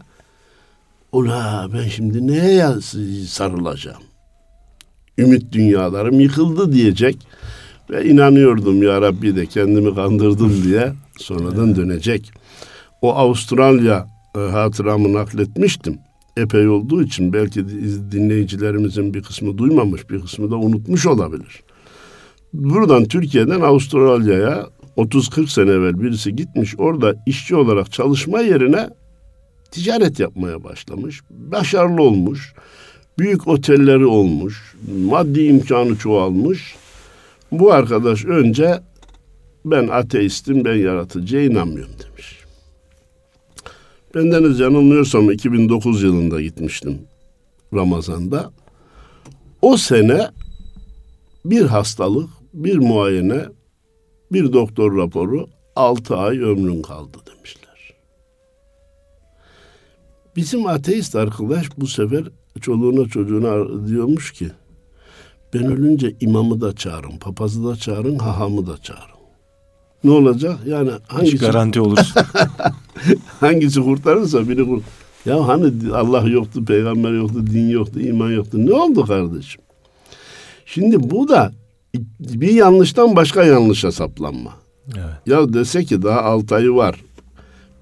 ula 1.12 1.68
ben 1.74 1.88
şimdi 1.88 2.28
neye 2.28 2.68
sarılacağım? 3.28 4.04
Ümit 5.18 5.52
dünyalarım 5.52 6.20
yıkıldı 6.20 6.74
diyecek 6.74 7.28
ve 7.90 8.06
inanıyordum 8.06 8.84
ya 8.84 9.02
Rabbi 9.02 9.36
de 9.36 9.46
kendimi 9.46 9.96
kandırdım 9.96 10.64
diye 10.64 10.94
sonradan 11.18 11.76
dönecek. 11.76 12.32
O 13.02 13.14
Avustralya 13.14 14.08
e, 14.36 14.40
hatıramı 14.40 15.14
nakletmiştim 15.14 16.00
epey 16.38 16.68
olduğu 16.68 17.04
için 17.04 17.34
belki 17.34 17.68
dinleyicilerimizin 18.12 19.14
bir 19.14 19.24
kısmı 19.24 19.58
duymamış, 19.58 20.10
bir 20.10 20.22
kısmı 20.22 20.52
da 20.52 20.56
unutmuş 20.56 21.06
olabilir. 21.06 21.64
Buradan 22.54 23.06
Türkiye'den 23.06 23.62
Avustralya'ya 23.62 24.68
30-40 24.98 25.48
sene 25.48 25.72
evvel 25.72 26.02
birisi 26.02 26.36
gitmiş. 26.36 26.76
Orada 26.78 27.16
işçi 27.26 27.56
olarak 27.56 27.92
çalışma 27.92 28.40
yerine 28.40 28.90
ticaret 29.72 30.20
yapmaya 30.20 30.64
başlamış. 30.64 31.22
Başarılı 31.30 32.02
olmuş. 32.02 32.54
Büyük 33.20 33.48
otelleri 33.48 34.06
olmuş. 34.06 34.76
Maddi 35.06 35.42
imkanı 35.42 35.98
çoğalmış. 35.98 36.76
Bu 37.52 37.74
arkadaş 37.74 38.26
önce 38.26 38.80
ben 39.66 39.88
ateistim, 39.88 40.66
ben 40.66 40.76
yaratıcıya 40.76 41.44
inanmıyorum 41.44 41.94
demiş. 42.04 42.33
Bendeniz 44.16 44.60
yanılmıyorsam 44.60 45.32
2009 45.32 46.04
yılında 46.04 46.42
gitmiştim 46.42 47.02
Ramazan'da. 47.74 48.52
O 49.62 49.78
sene 49.78 50.30
bir 51.46 51.66
hastalık, 51.66 52.30
bir 52.54 52.78
muayene, 52.78 53.46
bir 54.32 54.54
doktor 54.54 54.98
raporu 54.98 55.48
6 55.76 56.18
ay 56.18 56.40
ömrün 56.40 56.82
kaldı 56.82 57.18
demişler. 57.28 57.94
Bizim 60.36 60.68
ateist 60.68 61.16
arkadaş 61.16 61.68
bu 61.78 61.88
sefer 61.88 62.24
çoluğuna 62.62 63.10
çocuğuna 63.10 63.88
diyormuş 63.88 64.32
ki 64.32 64.52
ben 65.54 65.66
ölünce 65.66 66.16
imamı 66.20 66.62
da 66.62 66.76
çağırın, 66.76 67.18
papazı 67.18 67.66
da 67.68 67.76
çağırın, 67.76 68.20
hahamı 68.20 68.68
da 68.68 68.78
çağırın. 68.78 69.14
Ne 70.04 70.12
olacak? 70.12 70.60
Yani 70.66 70.92
hangisi... 71.08 71.34
Hiç 71.34 71.42
garanti 71.42 71.82
olur. 71.82 72.00
hangisi 73.40 73.82
kurtarırsa 73.82 74.50
biri 74.50 74.66
kurt. 74.66 74.84
Ya 75.26 75.48
hani 75.48 75.72
Allah 75.94 76.30
yoktu, 76.30 76.66
peygamber 76.66 77.12
yoktu, 77.12 77.48
din 77.48 77.70
yoktu, 77.70 78.00
iman 78.00 78.32
yoktu. 78.32 78.66
Ne 78.66 78.74
oldu 78.74 79.06
kardeşim? 79.06 79.62
Şimdi 80.66 81.10
bu 81.12 81.30
da 81.30 81.52
bir 82.20 82.52
yanlıştan 82.54 83.16
başka 83.16 83.44
yanlışa 83.44 83.92
saplanma. 83.92 84.54
Evet. 84.96 85.06
Ya 85.26 85.54
dese 85.54 85.84
ki 85.84 86.02
daha 86.04 86.22
altı 86.22 86.56
ayı 86.56 86.72
var. 86.72 87.02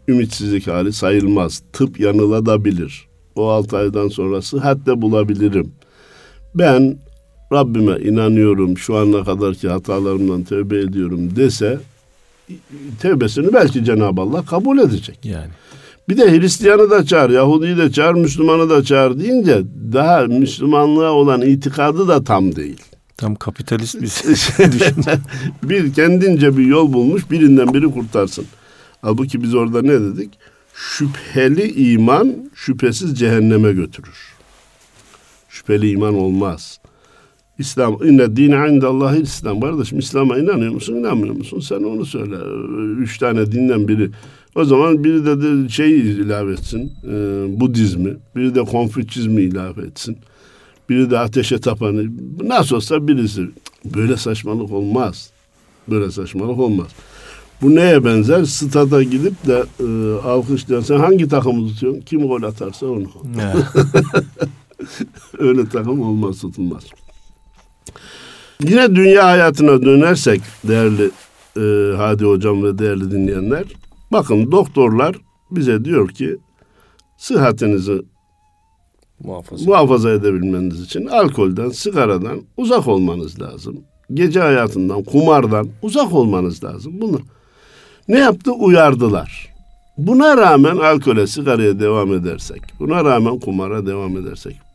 Ümitsizlik 0.07 0.67
hali 0.67 0.93
sayılmaz. 0.93 1.63
Tıp 1.73 1.99
yanılabilir. 1.99 3.07
O 3.35 3.49
altı 3.49 3.77
aydan 3.77 4.07
sonra 4.07 4.41
sıhhat 4.41 4.85
de 4.85 5.01
bulabilirim. 5.01 5.71
Ben 6.55 6.97
Rabbime 7.53 7.99
inanıyorum 7.99 8.77
şu 8.77 8.97
ana 8.97 9.23
kadarki 9.23 9.69
hatalarımdan 9.69 10.43
tövbe 10.43 10.79
ediyorum 10.79 11.35
dese 11.35 11.79
tevbesini 13.01 13.53
belki 13.53 13.85
Cenab-ı 13.85 14.21
Allah 14.21 14.45
kabul 14.45 14.77
edecek. 14.79 15.19
Yani. 15.23 15.51
Bir 16.09 16.17
de 16.17 16.31
Hristiyanı 16.31 16.89
da 16.89 17.05
çağır, 17.05 17.29
Yahudi'yi 17.29 17.77
de 17.77 17.91
çağır, 17.91 18.15
Müslümanı 18.15 18.69
da 18.69 18.83
çağır 18.83 19.19
deyince 19.19 19.61
daha 19.93 20.21
Müslümanlığa 20.21 21.11
olan 21.11 21.41
itikadı 21.41 22.07
da 22.07 22.23
tam 22.23 22.55
değil. 22.55 22.81
Tam 23.17 23.35
kapitalist 23.35 24.01
bir 24.01 24.09
bir 25.69 25.93
kendince 25.93 26.57
bir 26.57 26.65
yol 26.65 26.93
bulmuş, 26.93 27.31
birinden 27.31 27.73
biri 27.73 27.91
kurtarsın. 27.91 28.45
Halbuki 29.01 29.43
biz 29.43 29.55
orada 29.55 29.81
ne 29.81 30.01
dedik? 30.01 30.33
Şüpheli 30.73 31.91
iman 31.91 32.51
şüphesiz 32.55 33.19
cehenneme 33.19 33.71
götürür. 33.73 34.35
Şüpheli 35.49 35.89
iman 35.89 36.15
olmaz. 36.15 36.80
İslam 37.61 37.97
inne 38.03 38.35
dine 38.35 38.69
indallahi 38.69 39.21
İslam. 39.21 39.61
Kardeşim 39.61 39.99
İslam'a 39.99 40.37
inanıyor 40.37 40.73
musun, 40.73 40.95
inanmıyor 40.95 41.35
musun? 41.35 41.59
Sen 41.59 41.83
onu 41.83 42.05
söyle. 42.05 42.35
Üç 43.01 43.17
tane 43.17 43.51
dinden 43.51 43.87
biri. 43.87 44.09
O 44.55 44.65
zaman 44.65 45.03
biri 45.03 45.25
de, 45.25 45.41
de 45.41 45.69
şey 45.69 45.99
ilave 45.99 46.53
etsin. 46.53 46.91
E, 47.03 47.13
Budizmi. 47.59 48.17
Biri 48.35 48.55
de 48.55 48.63
Konfüçyizmi 48.63 49.41
ilave 49.41 49.81
etsin. 49.81 50.17
Biri 50.89 51.11
de 51.11 51.19
ateşe 51.19 51.59
tapanı. 51.59 52.05
Nasıl 52.43 52.75
olsa 52.75 53.07
birisi. 53.07 53.49
Böyle 53.85 54.17
saçmalık 54.17 54.71
olmaz. 54.71 55.29
Böyle 55.87 56.11
saçmalık 56.11 56.59
olmaz. 56.59 56.87
Bu 57.61 57.75
neye 57.75 58.05
benzer? 58.05 58.43
Stada 58.43 59.03
gidip 59.03 59.47
de 59.47 59.63
e, 59.79 59.85
alkışlayan 60.27 60.81
sen 60.81 60.97
hangi 60.97 61.27
takımı 61.27 61.67
tutuyorsun? 61.67 62.01
Kim 62.01 62.27
gol 62.27 62.43
atarsa 62.43 62.85
onu. 62.85 63.07
Öyle 65.39 65.69
takım 65.69 66.01
olmaz 66.01 66.41
tutulmaz. 66.41 66.83
Yine 68.63 68.95
dünya 68.95 69.25
hayatına 69.25 69.81
dönersek 69.81 70.41
değerli 70.63 71.11
e, 71.57 71.97
Hadi 71.97 72.25
Hocam 72.25 72.63
ve 72.63 72.77
değerli 72.77 73.11
dinleyenler. 73.11 73.63
Bakın 74.11 74.51
doktorlar 74.51 75.15
bize 75.51 75.85
diyor 75.85 76.09
ki 76.09 76.37
sıhhatinizi 77.17 78.01
muhafaza. 79.19 79.65
muhafaza 79.65 80.11
edebilmeniz 80.11 80.81
için 80.81 81.05
alkolden, 81.05 81.69
sigaradan 81.69 82.41
uzak 82.57 82.87
olmanız 82.87 83.41
lazım. 83.41 83.79
Gece 84.13 84.39
hayatından, 84.39 85.03
kumardan 85.03 85.67
uzak 85.81 86.13
olmanız 86.13 86.63
lazım. 86.63 87.01
Bunu 87.01 87.19
ne 88.07 88.19
yaptı? 88.19 88.51
Uyardılar. 88.51 89.51
Buna 89.97 90.37
rağmen 90.37 90.77
alkole, 90.77 91.27
sigaraya 91.27 91.79
devam 91.79 92.13
edersek, 92.13 92.61
buna 92.79 93.05
rağmen 93.05 93.39
kumara 93.39 93.85
devam 93.85 94.17
edersek 94.17 94.70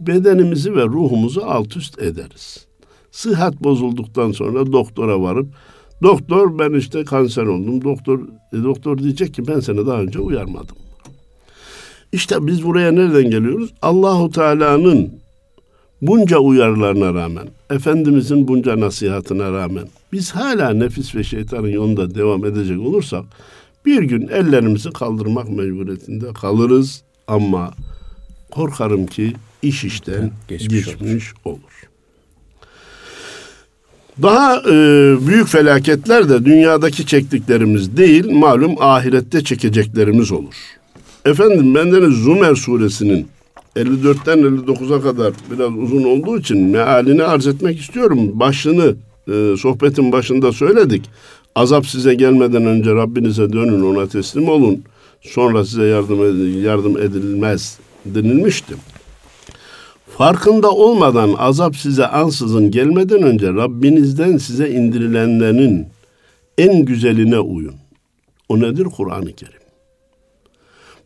bedenimizi 0.00 0.74
ve 0.74 0.84
ruhumuzu 0.84 1.40
alt 1.40 1.76
üst 1.76 1.98
ederiz. 2.02 2.66
Sıhhat 3.10 3.62
bozulduktan 3.64 4.32
sonra 4.32 4.72
doktora 4.72 5.22
varıp 5.22 5.46
doktor 6.02 6.58
ben 6.58 6.72
işte 6.72 7.04
kanser 7.04 7.42
oldum. 7.42 7.84
Doktor 7.84 8.20
e, 8.52 8.62
doktor 8.62 8.98
diyecek 8.98 9.34
ki 9.34 9.46
ben 9.46 9.60
seni 9.60 9.86
daha 9.86 10.00
önce 10.00 10.18
uyarmadım. 10.18 10.76
İşte 12.12 12.46
biz 12.46 12.64
buraya 12.64 12.92
nereden 12.92 13.30
geliyoruz? 13.30 13.70
Allahu 13.82 14.30
Teala'nın 14.30 15.10
bunca 16.02 16.38
uyarılarına 16.38 17.14
rağmen, 17.14 17.46
Efendimizin 17.70 18.48
bunca 18.48 18.80
nasihatine 18.80 19.52
rağmen 19.52 19.84
biz 20.12 20.30
hala 20.30 20.70
nefis 20.70 21.14
ve 21.14 21.24
şeytanın 21.24 21.68
yolunda 21.68 22.14
devam 22.14 22.44
edecek 22.44 22.80
olursak 22.80 23.24
bir 23.86 24.02
gün 24.02 24.28
ellerimizi 24.28 24.90
kaldırmak 24.90 25.48
mecburiyetinde 25.48 26.32
kalırız 26.32 27.02
ama 27.26 27.70
korkarım 28.50 29.06
ki 29.06 29.32
iş 29.62 29.84
işten 29.84 30.30
geçmiş, 30.48 30.84
geçmiş 30.86 31.32
olur. 31.44 31.54
olur. 31.54 31.88
Daha 34.22 34.56
e, 34.56 34.72
büyük 35.26 35.48
felaketler 35.48 36.28
de 36.28 36.44
dünyadaki 36.44 37.06
çektiklerimiz 37.06 37.96
değil, 37.96 38.30
malum 38.30 38.74
ahirette 38.80 39.44
çekeceklerimiz 39.44 40.32
olur. 40.32 40.54
Efendim 41.24 41.74
bendeniz 41.74 42.24
Zümer 42.24 42.54
suresinin 42.54 43.28
54'ten 43.76 44.38
59'a 44.38 45.02
kadar 45.02 45.32
biraz 45.50 45.72
uzun 45.72 46.04
olduğu 46.04 46.38
için 46.38 46.58
mealini 46.58 47.22
arz 47.22 47.46
etmek 47.46 47.80
istiyorum. 47.80 48.40
Başını 48.40 48.94
e, 49.28 49.56
sohbetin 49.58 50.12
başında 50.12 50.52
söyledik. 50.52 51.04
Azap 51.54 51.86
size 51.86 52.14
gelmeden 52.14 52.66
önce 52.66 52.94
Rabbinize 52.94 53.52
dönün, 53.52 53.82
ona 53.82 54.06
teslim 54.08 54.48
olun. 54.48 54.82
Sonra 55.20 55.64
size 55.64 55.84
yardım, 55.84 56.18
ed- 56.18 56.60
yardım 56.60 56.98
edilmez 56.98 57.78
denilmişti. 58.04 58.74
Farkında 60.18 60.70
olmadan 60.70 61.34
azap 61.38 61.76
size 61.76 62.06
ansızın 62.06 62.70
gelmeden 62.70 63.22
önce 63.22 63.46
Rabbinizden 63.46 64.36
size 64.36 64.70
indirilenlerin 64.70 65.86
en 66.58 66.84
güzeline 66.84 67.38
uyun. 67.38 67.74
O 68.48 68.60
nedir? 68.60 68.84
Kur'an-ı 68.84 69.32
Kerim. 69.32 69.60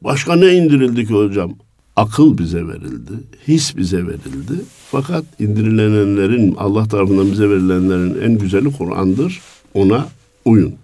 Başka 0.00 0.36
ne 0.36 0.54
indirildi 0.54 1.06
ki 1.06 1.14
hocam? 1.14 1.54
Akıl 1.96 2.38
bize 2.38 2.68
verildi, 2.68 3.12
his 3.48 3.76
bize 3.76 4.06
verildi. 4.06 4.54
Fakat 4.90 5.24
indirilenlerin, 5.38 6.54
Allah 6.58 6.88
tarafından 6.88 7.32
bize 7.32 7.50
verilenlerin 7.50 8.22
en 8.22 8.38
güzeli 8.38 8.72
Kur'an'dır. 8.76 9.40
Ona 9.74 10.06
uyun. 10.44 10.74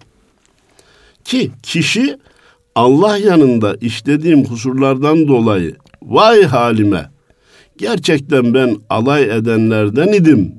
Ki 1.23 1.51
kişi 1.63 2.17
Allah 2.75 3.17
yanında 3.17 3.75
işlediğim 3.75 4.43
kusurlardan 4.43 5.27
dolayı 5.27 5.75
vay 6.01 6.43
halime 6.43 7.09
gerçekten 7.79 8.53
ben 8.53 8.77
alay 8.89 9.23
edenlerden 9.23 10.13
idim 10.13 10.51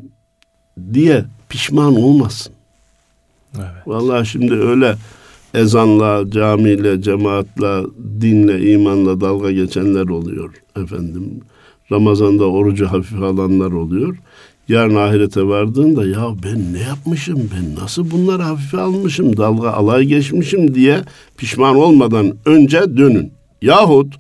diye 0.92 1.24
pişman 1.48 1.96
olmasın. 1.96 2.52
Evet. 3.56 3.87
Vallahi 3.87 4.26
şimdi 4.26 4.54
öyle 4.54 4.96
ezanla, 5.54 6.30
camiyle, 6.30 7.02
cemaatla, 7.02 7.85
dinle, 8.20 8.72
imanla 8.72 9.20
dalga 9.20 9.52
geçenler 9.52 10.09
oluyor 10.09 10.54
efendim. 10.76 11.40
Ramazan'da 11.92 12.44
orucu 12.44 12.87
hafif 12.87 13.22
alanlar 13.22 13.72
oluyor. 13.72 14.16
Yarın 14.68 14.96
ahirete 14.96 15.46
vardığında 15.46 16.06
ya 16.06 16.35
ben 16.44 16.72
ne 16.72 16.78
yapmışım, 16.78 17.50
ben 17.54 17.83
nasıl 17.83 18.11
bunları 18.11 18.42
hafife 18.42 18.80
almışım, 18.80 19.37
dalga 19.37 19.70
alay 19.70 20.04
geçmişim 20.04 20.74
diye 20.74 21.00
pişman 21.37 21.76
olmadan 21.76 22.33
önce 22.46 22.96
dönün. 22.96 23.33
Yahut 23.62 24.14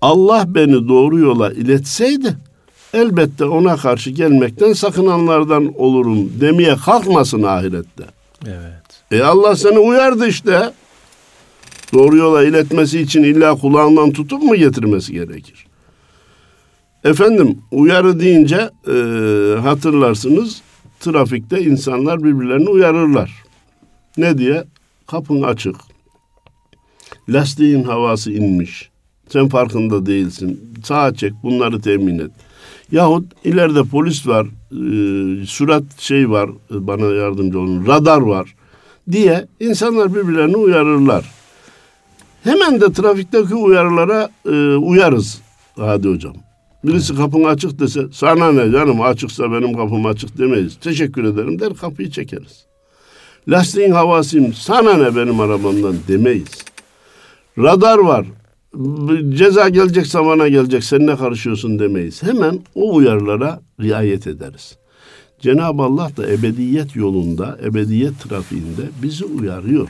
Allah 0.00 0.54
beni 0.54 0.88
doğru 0.88 1.18
yola 1.18 1.52
iletseydi 1.52 2.36
elbette 2.94 3.44
ona 3.44 3.76
karşı 3.76 4.10
gelmekten 4.10 4.72
sakınanlardan 4.72 5.72
olurum 5.76 6.40
demeye 6.40 6.76
kalkmasın 6.76 7.42
ahirette. 7.42 8.04
Evet. 8.46 9.02
E 9.10 9.22
Allah 9.22 9.56
seni 9.56 9.78
uyardı 9.78 10.28
işte. 10.28 10.72
Doğru 11.92 12.16
yola 12.16 12.44
iletmesi 12.44 13.00
için 13.00 13.22
illa 13.22 13.54
kulağından 13.54 14.12
tutup 14.12 14.42
mu 14.42 14.56
getirmesi 14.56 15.12
gerekir? 15.12 15.66
Efendim 17.04 17.58
uyarı 17.70 18.20
deyince 18.20 18.70
e, 18.86 18.94
hatırlarsınız 19.60 20.62
trafikte 21.00 21.64
insanlar 21.64 22.24
birbirlerini 22.24 22.68
uyarırlar. 22.68 23.44
Ne 24.16 24.38
diye? 24.38 24.64
Kapın 25.06 25.42
açık. 25.42 25.76
Lastiğin 27.28 27.82
havası 27.82 28.32
inmiş. 28.32 28.90
Sen 29.28 29.48
farkında 29.48 30.06
değilsin. 30.06 30.74
Sağa 30.84 31.14
çek 31.14 31.32
bunları 31.42 31.80
temin 31.80 32.18
et. 32.18 32.30
Yahut 32.92 33.24
ileride 33.44 33.82
polis 33.82 34.26
var, 34.26 34.46
e, 34.72 35.46
sürat 35.46 35.82
şey 35.98 36.30
var, 36.30 36.48
e, 36.48 36.86
bana 36.86 37.06
yardımcı 37.06 37.60
olun, 37.60 37.86
radar 37.86 38.20
var 38.20 38.54
diye 39.10 39.46
insanlar 39.60 40.14
birbirlerini 40.14 40.56
uyarırlar. 40.56 41.24
Hemen 42.44 42.80
de 42.80 42.92
trafikteki 42.92 43.54
uyarılara 43.54 44.30
e, 44.46 44.76
uyarız 44.76 45.40
Hadi 45.78 46.08
hocam. 46.08 46.34
Birisi 46.84 47.16
kapın 47.16 47.44
açık 47.44 47.80
dese 47.80 48.00
sana 48.12 48.52
ne 48.52 48.72
canım 48.72 49.00
açıksa 49.00 49.52
benim 49.52 49.76
kapım 49.76 50.06
açık 50.06 50.38
demeyiz. 50.38 50.76
Teşekkür 50.80 51.24
ederim 51.24 51.60
der 51.60 51.74
kapıyı 51.74 52.10
çekeriz. 52.10 52.66
Lastiğin 53.48 53.92
havasıyım 53.92 54.54
sana 54.54 54.94
ne 54.94 55.16
benim 55.16 55.40
arabamdan 55.40 55.94
demeyiz. 56.08 56.64
Radar 57.58 57.98
var 57.98 58.26
ceza 59.34 59.68
gelecek 59.68 60.06
zamana 60.06 60.48
gelecek 60.48 60.84
sen 60.84 61.06
ne 61.06 61.16
karışıyorsun 61.16 61.78
demeyiz. 61.78 62.22
Hemen 62.22 62.60
o 62.74 62.94
uyarılara 62.94 63.60
riayet 63.80 64.26
ederiz. 64.26 64.78
Cenab-ı 65.40 65.82
Allah 65.82 66.10
da 66.16 66.32
ebediyet 66.32 66.96
yolunda, 66.96 67.58
ebediyet 67.64 68.20
trafiğinde 68.20 68.82
bizi 69.02 69.24
uyarıyor. 69.24 69.88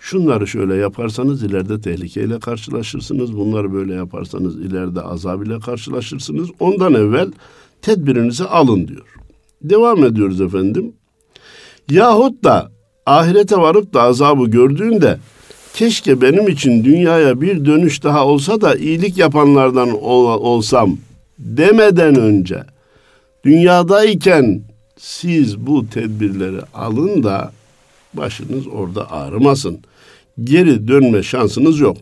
Şunları 0.00 0.46
şöyle 0.46 0.74
yaparsanız 0.74 1.42
ileride 1.42 1.80
tehlikeyle 1.80 2.40
karşılaşırsınız. 2.40 3.36
Bunları 3.36 3.72
böyle 3.72 3.94
yaparsanız 3.94 4.56
ileride 4.56 5.00
azab 5.00 5.42
ile 5.42 5.60
karşılaşırsınız. 5.60 6.48
Ondan 6.60 6.94
evvel 6.94 7.32
tedbirinizi 7.82 8.44
alın 8.44 8.88
diyor. 8.88 9.06
Devam 9.62 10.04
ediyoruz 10.04 10.40
efendim. 10.40 10.92
Yahut 11.90 12.44
da 12.44 12.70
ahirete 13.06 13.56
varıp 13.56 13.94
da 13.94 14.02
azabı 14.02 14.46
gördüğünde 14.46 15.18
keşke 15.76 16.20
benim 16.20 16.48
için 16.48 16.84
dünyaya 16.84 17.40
bir 17.40 17.64
dönüş 17.64 18.02
daha 18.02 18.26
olsa 18.26 18.60
da 18.60 18.74
iyilik 18.74 19.18
yapanlardan 19.18 20.02
ol, 20.02 20.24
olsam 20.40 20.96
demeden 21.38 22.14
önce 22.14 22.64
dünyadayken 23.44 24.62
siz 24.98 25.58
bu 25.58 25.90
tedbirleri 25.90 26.60
alın 26.74 27.22
da 27.22 27.52
başınız 28.14 28.66
orada 28.66 29.10
ağrımasın. 29.10 29.78
Geri 30.44 30.88
dönme 30.88 31.22
şansınız 31.22 31.78
yok. 31.80 31.96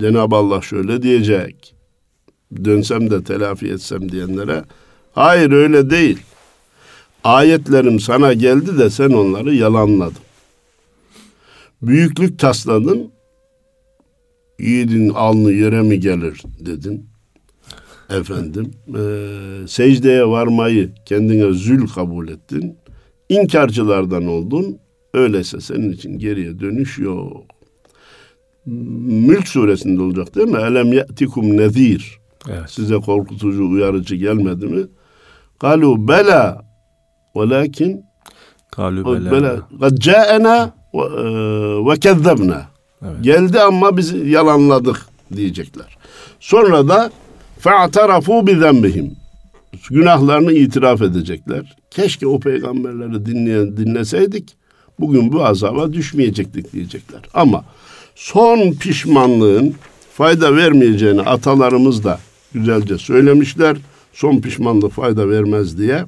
Cenab-ı 0.00 0.36
Allah 0.36 0.62
şöyle 0.62 1.02
diyecek. 1.02 1.74
Dönsem 2.64 3.10
de 3.10 3.24
telafi 3.24 3.68
etsem 3.68 4.12
diyenlere 4.12 4.64
hayır 5.12 5.52
öyle 5.52 5.90
değil. 5.90 6.18
Ayetlerim 7.24 8.00
sana 8.00 8.32
geldi 8.32 8.78
de 8.78 8.90
sen 8.90 9.10
onları 9.10 9.54
yalanladın. 9.54 10.22
Büyüklük 11.82 12.38
tasladın, 12.38 13.10
yiğidin 14.58 15.08
alnı 15.08 15.52
yere 15.52 15.82
mi 15.82 16.00
gelir 16.00 16.42
dedin. 16.60 17.06
Efendim 18.10 18.70
e, 18.88 19.02
secdeye 19.68 20.26
varmayı 20.28 20.90
kendine 21.04 21.52
zül 21.52 21.86
kabul 21.86 22.28
ettin. 22.28 22.76
İnkarcılardan 23.28 24.26
oldun. 24.26 24.78
Öyleyse 25.14 25.60
senin 25.60 25.92
için 25.92 26.18
geriye 26.18 26.60
dönüş 26.60 26.98
yok. 26.98 27.44
Mülk 28.66 29.48
suresinde 29.48 30.02
olacak 30.02 30.34
değil 30.34 30.48
mi? 30.48 30.58
Elem 30.58 30.92
ye'tikum 30.92 31.56
nezir. 31.56 32.18
Evet. 32.48 32.70
Size 32.70 32.96
korkutucu, 32.96 33.68
uyarıcı 33.70 34.16
gelmedi 34.16 34.66
mi? 34.66 34.86
Kalu 35.58 36.08
bela 36.08 36.64
velakin 37.36 38.02
Kalu 38.70 39.06
bela. 39.30 39.68
Kad 39.80 39.98
ca'ena 39.98 40.74
ve 40.94 41.92
e, 41.92 42.00
kezzebna. 42.00 42.66
Geldi 43.20 43.60
ama 43.60 43.96
biz 43.96 44.12
yalanladık 44.12 45.06
diyecekler. 45.36 45.98
Sonra 46.40 46.88
da 46.88 47.10
fe'tarafu 47.58 48.46
bi 48.46 48.56
zembihim. 48.56 49.16
Günahlarını 49.90 50.52
itiraf 50.52 51.02
edecekler. 51.02 51.76
Keşke 51.90 52.26
o 52.26 52.40
peygamberleri 52.40 53.26
dinleyen 53.26 53.76
dinleseydik. 53.76 54.56
Bugün 55.00 55.32
bu 55.32 55.44
azaba 55.44 55.92
düşmeyecektik 55.92 56.72
diyecekler. 56.72 57.20
Ama 57.34 57.64
son 58.14 58.72
pişmanlığın 58.72 59.74
fayda 60.14 60.56
vermeyeceğini 60.56 61.22
atalarımız 61.22 62.04
da 62.04 62.18
güzelce 62.54 62.98
söylemişler. 62.98 63.76
Son 64.12 64.40
pişmanlık 64.40 64.92
fayda 64.92 65.30
vermez 65.30 65.78
diye. 65.78 66.04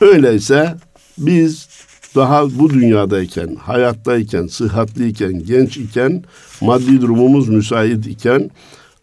Öyleyse 0.00 0.74
biz 1.18 1.68
daha 2.15 2.59
bu 2.59 2.69
dünyadayken, 2.69 3.55
hayattayken, 3.55 4.47
sıhhatliyken, 4.47 5.43
genç 5.43 5.77
iken, 5.77 6.23
maddi 6.61 7.01
durumumuz 7.01 7.49
müsait 7.49 8.07
iken 8.07 8.49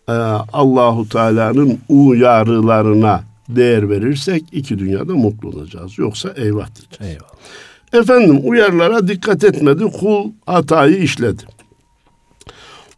e, 0.09 0.13
Allahu 0.53 1.09
Teala'nın 1.09 1.79
uyarılarına 1.89 3.23
değer 3.49 3.91
verirsek 3.91 4.45
iki 4.53 4.79
dünyada 4.79 5.15
mutlu 5.15 5.49
olacağız. 5.49 5.99
Yoksa 5.99 6.33
eyvah 6.37 6.69
diyeceğiz. 6.75 7.15
Eyvallah. 7.15 7.39
Efendim 7.93 8.41
uyarılara 8.45 9.09
dikkat 9.09 9.45
etmedi. 9.45 9.85
Kul 9.85 10.31
hatayı 10.47 10.97
işledi. 10.97 11.43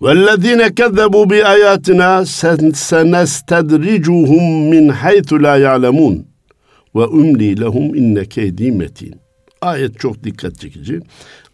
وَالَّذ۪ينَ 0.05 0.63
كَذَّبُوا 0.79 1.25
بِآيَاتِنَا 1.33 2.11
سَنَسْتَدْرِجُهُمْ 2.91 4.45
مِنْ 4.73 4.85
حَيْثُ 5.03 5.29
لَا 5.45 5.55
يَعْلَمُونَ 5.67 6.17
وَاُمْلِي 6.97 7.51
لَهُمْ 7.63 7.87
اِنَّ 8.01 8.17
كَيْد۪ي 8.35 8.69
مَت۪ينَ 8.81 9.24
Ayet 9.66 10.00
çok 10.00 10.24
dikkat 10.24 10.60
çekici. 10.60 11.02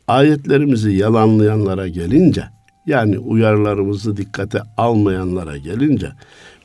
Ayetlerimizi 0.08 0.92
yalanlayanlara 0.92 1.88
gelince, 1.88 2.44
yani 2.86 3.20
uyarılarımızı 3.20 4.18
dikkate 4.18 4.62
almayanlara 4.78 5.58
gelince, 5.58 6.12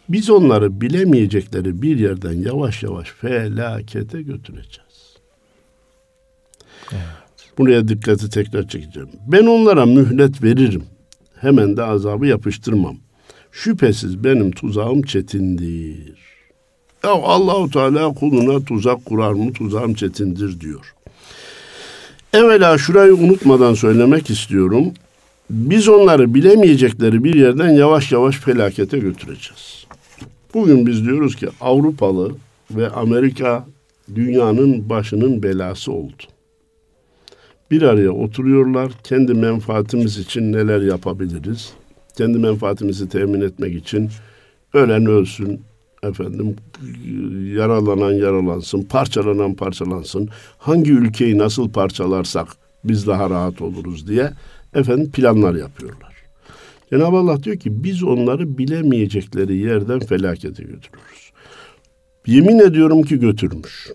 biz 0.09 0.31
onları 0.31 0.81
bilemeyecekleri 0.81 1.83
bir 1.83 1.99
yerden 1.99 2.33
yavaş 2.33 2.83
yavaş 2.83 3.11
felakete 3.11 4.23
götüreceğiz. 4.23 5.17
Evet. 6.93 7.59
Buraya 7.59 7.89
dikkati 7.89 8.31
tekrar 8.31 8.69
çekeceğim. 8.69 9.09
Ben 9.27 9.47
onlara 9.47 9.87
mühlet 9.87 10.43
veririm. 10.43 10.85
Hemen 11.41 11.77
de 11.77 11.83
azabı 11.83 12.27
yapıştırmam. 12.27 12.97
Şüphesiz 13.53 14.25
benim 14.25 14.51
tuzağım 14.51 15.03
çetindir. 15.03 16.19
Ya 17.05 17.11
Allahu 17.11 17.71
Teala 17.71 18.15
kuluna 18.15 18.65
tuzak 18.65 19.05
kurar 19.05 19.33
mı? 19.33 19.53
Tuzağım 19.53 19.95
çetindir 19.95 20.61
diyor. 20.61 20.96
Evvela 22.37 22.79
şurayı 22.79 23.15
unutmadan 23.15 23.75
söylemek 23.75 24.31
istiyorum. 24.31 24.93
Biz 25.51 25.89
onları 25.89 26.35
bilemeyecekleri 26.35 27.25
bir 27.25 27.35
yerden 27.35 27.69
yavaş 27.69 28.13
yavaş 28.13 28.37
felakete 28.37 28.99
götüreceğiz. 28.99 29.87
Bugün 30.55 30.87
biz 30.87 31.05
diyoruz 31.05 31.37
ki 31.37 31.49
Avrupalı 31.61 32.33
ve 32.71 32.91
Amerika 32.91 33.67
dünyanın 34.15 34.89
başının 34.89 35.43
belası 35.43 35.93
oldu. 35.93 36.23
Bir 37.71 37.83
araya 37.83 38.11
oturuyorlar. 38.11 38.93
Kendi 39.05 39.35
menfaatimiz 39.35 40.19
için 40.19 40.53
neler 40.53 40.81
yapabiliriz? 40.81 41.73
Kendi 42.17 42.39
menfaatimizi 42.39 43.09
temin 43.09 43.41
etmek 43.41 43.75
için 43.75 44.11
ölen 44.75 45.07
ölsün, 45.07 45.61
efendim 46.07 46.57
yaralanan 47.57 48.13
yaralansın, 48.13 48.83
parçalanan 48.83 49.55
parçalansın. 49.55 50.29
Hangi 50.59 50.91
ülkeyi 50.91 51.39
nasıl 51.39 51.71
parçalarsak 51.71 52.49
biz 52.85 53.07
daha 53.07 53.31
rahat 53.31 53.63
oluruz 53.63 54.09
diye 54.09 54.33
efendim 54.75 55.11
planlar 55.11 55.55
yapıyorlar. 55.55 56.17
Cenab-ı 56.91 57.17
Allah 57.17 57.43
diyor 57.43 57.57
ki 57.57 57.85
biz 57.85 58.03
onları 58.03 58.59
bilemeyecekleri 58.59 59.57
yerden 59.57 60.01
felakete 60.01 60.63
götürürüz. 60.63 61.31
Yemin 62.27 62.59
ediyorum 62.59 63.03
ki 63.03 63.21
götürmüş. 63.21 63.89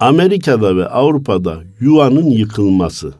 Amerika'da 0.00 0.76
ve 0.76 0.88
Avrupa'da 0.88 1.62
yuvanın 1.80 2.30
yıkılması, 2.30 3.14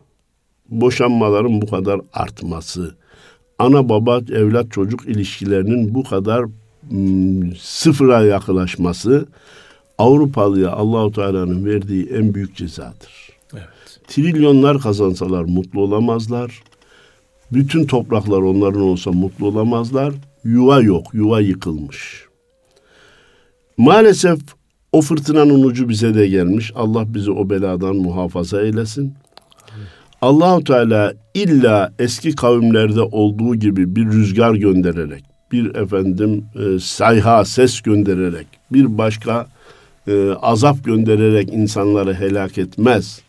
boşanmaların 0.69 1.61
bu 1.63 1.67
kadar 1.67 2.01
artması, 2.13 2.95
ana 3.59 3.89
baba 3.89 4.19
evlat 4.19 4.73
çocuk 4.73 5.09
ilişkilerinin 5.09 5.95
bu 5.95 6.05
kadar 6.05 6.45
sıfıra 7.61 8.25
yaklaşması 8.25 9.27
Avrupalıya 9.99 10.73
Allahu 10.73 11.13
Teala'nın 11.13 11.65
verdiği 11.65 12.07
en 12.07 12.35
büyük 12.35 12.57
cezadır. 12.57 13.31
Evet. 13.53 14.01
Trilyonlar 14.09 14.79
kazansalar 14.79 15.43
mutlu 15.43 15.81
olamazlar. 15.81 16.63
Bütün 17.53 17.87
topraklar 17.87 18.39
onların 18.39 18.81
olsa 18.81 19.13
mutlu 19.13 19.47
olamazlar. 19.47 20.15
Yuva 20.45 20.81
yok, 20.81 21.15
yuva 21.15 21.41
yıkılmış. 21.41 22.25
Maalesef 23.77 24.39
o 24.93 25.01
fırtınanın 25.01 25.63
ucu 25.63 25.89
bize 25.89 26.15
de 26.15 26.27
gelmiş. 26.27 26.73
Allah 26.75 27.15
bizi 27.15 27.31
o 27.31 27.51
beladan 27.51 27.97
muhafaza 27.97 28.63
eylesin. 28.63 29.15
Allahu 30.23 30.65
Teala 30.65 31.15
illa 31.35 31.93
eski 31.99 32.37
kavimlerde 32.37 33.01
olduğu 33.01 33.57
gibi 33.57 33.97
bir 33.97 34.07
rüzgar 34.07 34.55
göndererek, 34.55 35.25
bir 35.55 35.75
efendim 35.75 36.45
e, 36.55 36.79
sayha 36.81 37.45
ses 37.45 37.81
göndererek, 37.81 38.47
bir 38.73 38.99
başka 38.99 39.47
e, 40.09 40.31
azap 40.31 40.85
göndererek 40.85 41.53
insanları 41.53 42.15
helak 42.15 42.59
etmez. 42.59 43.21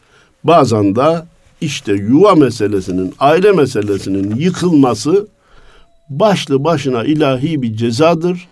Bazen 0.44 0.96
de 0.96 1.24
işte 1.62 1.94
yuva 1.94 2.36
meselesinin, 2.36 3.14
aile 3.20 3.52
meselesinin 3.52 4.36
yıkılması 4.36 5.28
başlı 6.10 6.64
başına 6.64 7.04
ilahi 7.04 7.62
bir 7.62 7.78
cezadır. 7.78 8.48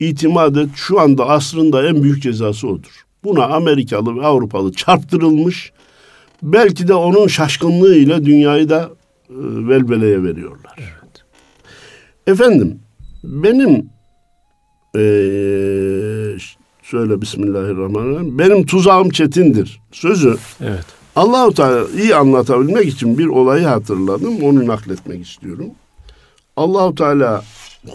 İtimat 0.00 0.56
et 0.56 0.68
şu 0.74 1.00
anda 1.00 1.28
asrında 1.28 1.88
en 1.88 2.02
büyük 2.02 2.22
cezası 2.22 2.68
odur. 2.68 3.04
Buna 3.24 3.44
Amerikalı 3.44 4.16
ve 4.16 4.26
Avrupalı 4.26 4.72
çarptırılmış. 4.72 5.72
Belki 6.42 6.88
de 6.88 6.94
onun 6.94 7.26
şaşkınlığıyla 7.26 8.24
dünyayı 8.24 8.68
da 8.68 8.90
e, 9.30 9.34
velveleye 9.68 10.22
veriyorlar. 10.22 10.74
Evet. 10.78 11.24
Efendim 12.26 12.78
benim 13.24 13.90
e, 14.96 15.02
söyle 16.82 17.20
Bismillahirrahmanirrahim. 17.20 18.38
Benim 18.38 18.66
tuzağım 18.66 19.10
çetindir. 19.10 19.80
Sözü 19.92 20.36
Evet. 20.60 20.84
Allahu 21.16 21.54
Teala 21.54 21.84
iyi 22.02 22.14
anlatabilmek 22.16 22.86
için 22.86 23.18
bir 23.18 23.26
olayı 23.26 23.66
hatırladım. 23.66 24.42
Onu 24.42 24.66
nakletmek 24.66 25.26
istiyorum. 25.26 25.66
Allahu 26.56 26.94
Teala 26.94 27.44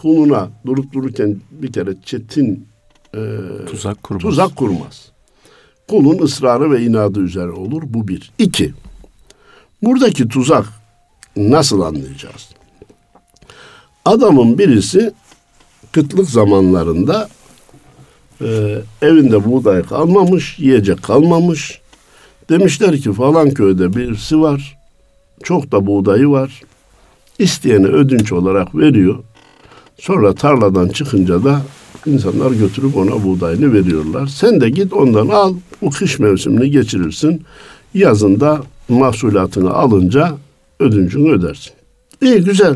kuluna 0.02 0.50
durup 0.66 0.94
dururken 0.94 1.38
bir 1.52 1.72
kere 1.72 1.92
çetin 2.06 2.68
e, 3.16 3.20
Tuzak 3.66 4.04
kurmaz. 4.04 4.22
tuzak 4.22 4.56
kurmaz. 4.56 5.12
Kulun 5.88 6.20
ısrarı 6.20 6.72
ve 6.72 6.82
inadı 6.82 7.20
üzere 7.20 7.50
olur. 7.52 7.82
Bu 7.86 8.08
bir. 8.08 8.32
İki. 8.38 8.74
Buradaki 9.84 10.28
tuzak 10.28 10.66
nasıl 11.36 11.82
anlayacağız? 11.82 12.50
Adamın 14.08 14.58
birisi 14.58 15.14
kıtlık 15.92 16.30
zamanlarında 16.30 17.30
e, 18.42 18.78
evinde 19.02 19.46
buğday 19.46 19.84
kalmamış, 19.84 20.60
yiyecek 20.60 21.04
kalmamış. 21.04 21.82
Demişler 22.50 22.98
ki 22.98 23.14
falan 23.14 23.50
köyde 23.50 23.96
birisi 23.96 24.42
var. 24.42 24.78
Çok 25.44 25.72
da 25.72 25.86
buğdayı 25.88 26.30
var. 26.30 26.62
İsteyene 27.40 27.88
ödünç 27.88 28.32
olarak 28.32 28.76
veriyor. 28.76 29.16
Sonra 30.00 30.36
tarladan 30.36 30.88
çıkınca 30.88 31.44
da 31.44 31.62
insanlar 32.06 32.52
götürüp 32.52 32.98
ona 32.98 33.24
buğdayını 33.24 33.74
veriyorlar. 33.74 34.28
Sen 34.28 34.62
de 34.62 34.70
git 34.70 34.94
ondan 34.94 35.28
al. 35.28 35.54
Bu 35.82 35.90
kış 35.90 36.20
mevsimini 36.20 36.72
geçirirsin. 36.72 37.44
Yazında 37.94 38.62
mahsulatını 38.90 39.74
alınca 39.74 40.38
ödüncünü 40.80 41.32
ödersin. 41.32 41.74
İyi 42.22 42.44
güzel. 42.44 42.76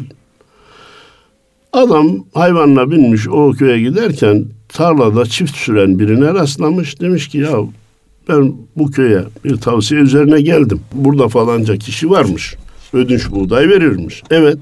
Adam 1.73 2.25
hayvanla 2.33 2.91
binmiş 2.91 3.27
o 3.27 3.51
köye 3.51 3.81
giderken 3.81 4.45
tarlada 4.69 5.25
çift 5.25 5.55
süren 5.55 5.99
birine 5.99 6.33
rastlamış. 6.33 7.01
Demiş 7.01 7.27
ki 7.27 7.37
ya 7.37 7.57
ben 8.29 8.53
bu 8.75 8.91
köye 8.91 9.23
bir 9.43 9.57
tavsiye 9.57 10.01
üzerine 10.01 10.41
geldim. 10.41 10.81
Burada 10.93 11.27
falanca 11.27 11.77
kişi 11.77 12.09
varmış. 12.09 12.55
Ödünç 12.93 13.31
buğday 13.31 13.69
verirmiş. 13.69 14.23
Evet. 14.31 14.57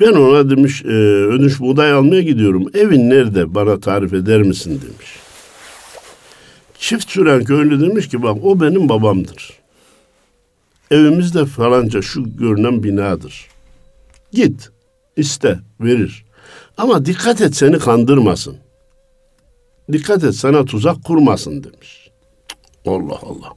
Ben 0.00 0.12
ona 0.12 0.50
demiş 0.50 0.82
e, 0.84 0.88
ödünç 0.88 1.60
buğday 1.60 1.92
almaya 1.92 2.22
gidiyorum. 2.22 2.66
Evin 2.74 3.10
nerede 3.10 3.54
bana 3.54 3.80
tarif 3.80 4.14
eder 4.14 4.42
misin 4.42 4.70
demiş. 4.70 5.16
Çift 6.78 7.10
süren 7.10 7.44
köylü 7.44 7.80
demiş 7.80 8.08
ki 8.08 8.22
bak 8.22 8.36
o 8.42 8.60
benim 8.60 8.88
babamdır. 8.88 9.52
Evimizde 10.90 11.44
falanca 11.44 12.02
şu 12.02 12.36
görünen 12.36 12.82
binadır. 12.82 13.46
Git 14.32 14.70
iste 15.18 15.58
verir. 15.80 16.24
Ama 16.76 17.06
dikkat 17.06 17.40
et 17.40 17.56
seni 17.56 17.78
kandırmasın. 17.78 18.56
Dikkat 19.92 20.24
et 20.24 20.34
sana 20.34 20.64
tuzak 20.64 21.04
kurmasın 21.04 21.64
demiş. 21.64 22.10
Allah 22.86 23.18
Allah. 23.22 23.52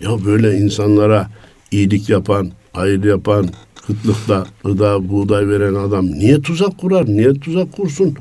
Ya 0.00 0.24
böyle 0.24 0.58
insanlara 0.58 1.30
iyilik 1.70 2.08
yapan, 2.08 2.50
hayır 2.72 3.04
yapan, 3.04 3.48
kıtlıkta 3.86 4.46
gıda, 4.64 5.08
buğday 5.08 5.48
veren 5.48 5.74
adam 5.74 6.06
niye 6.06 6.42
tuzak 6.42 6.78
kurar, 6.78 7.06
niye 7.06 7.34
tuzak 7.34 7.72
kursun? 7.72 8.14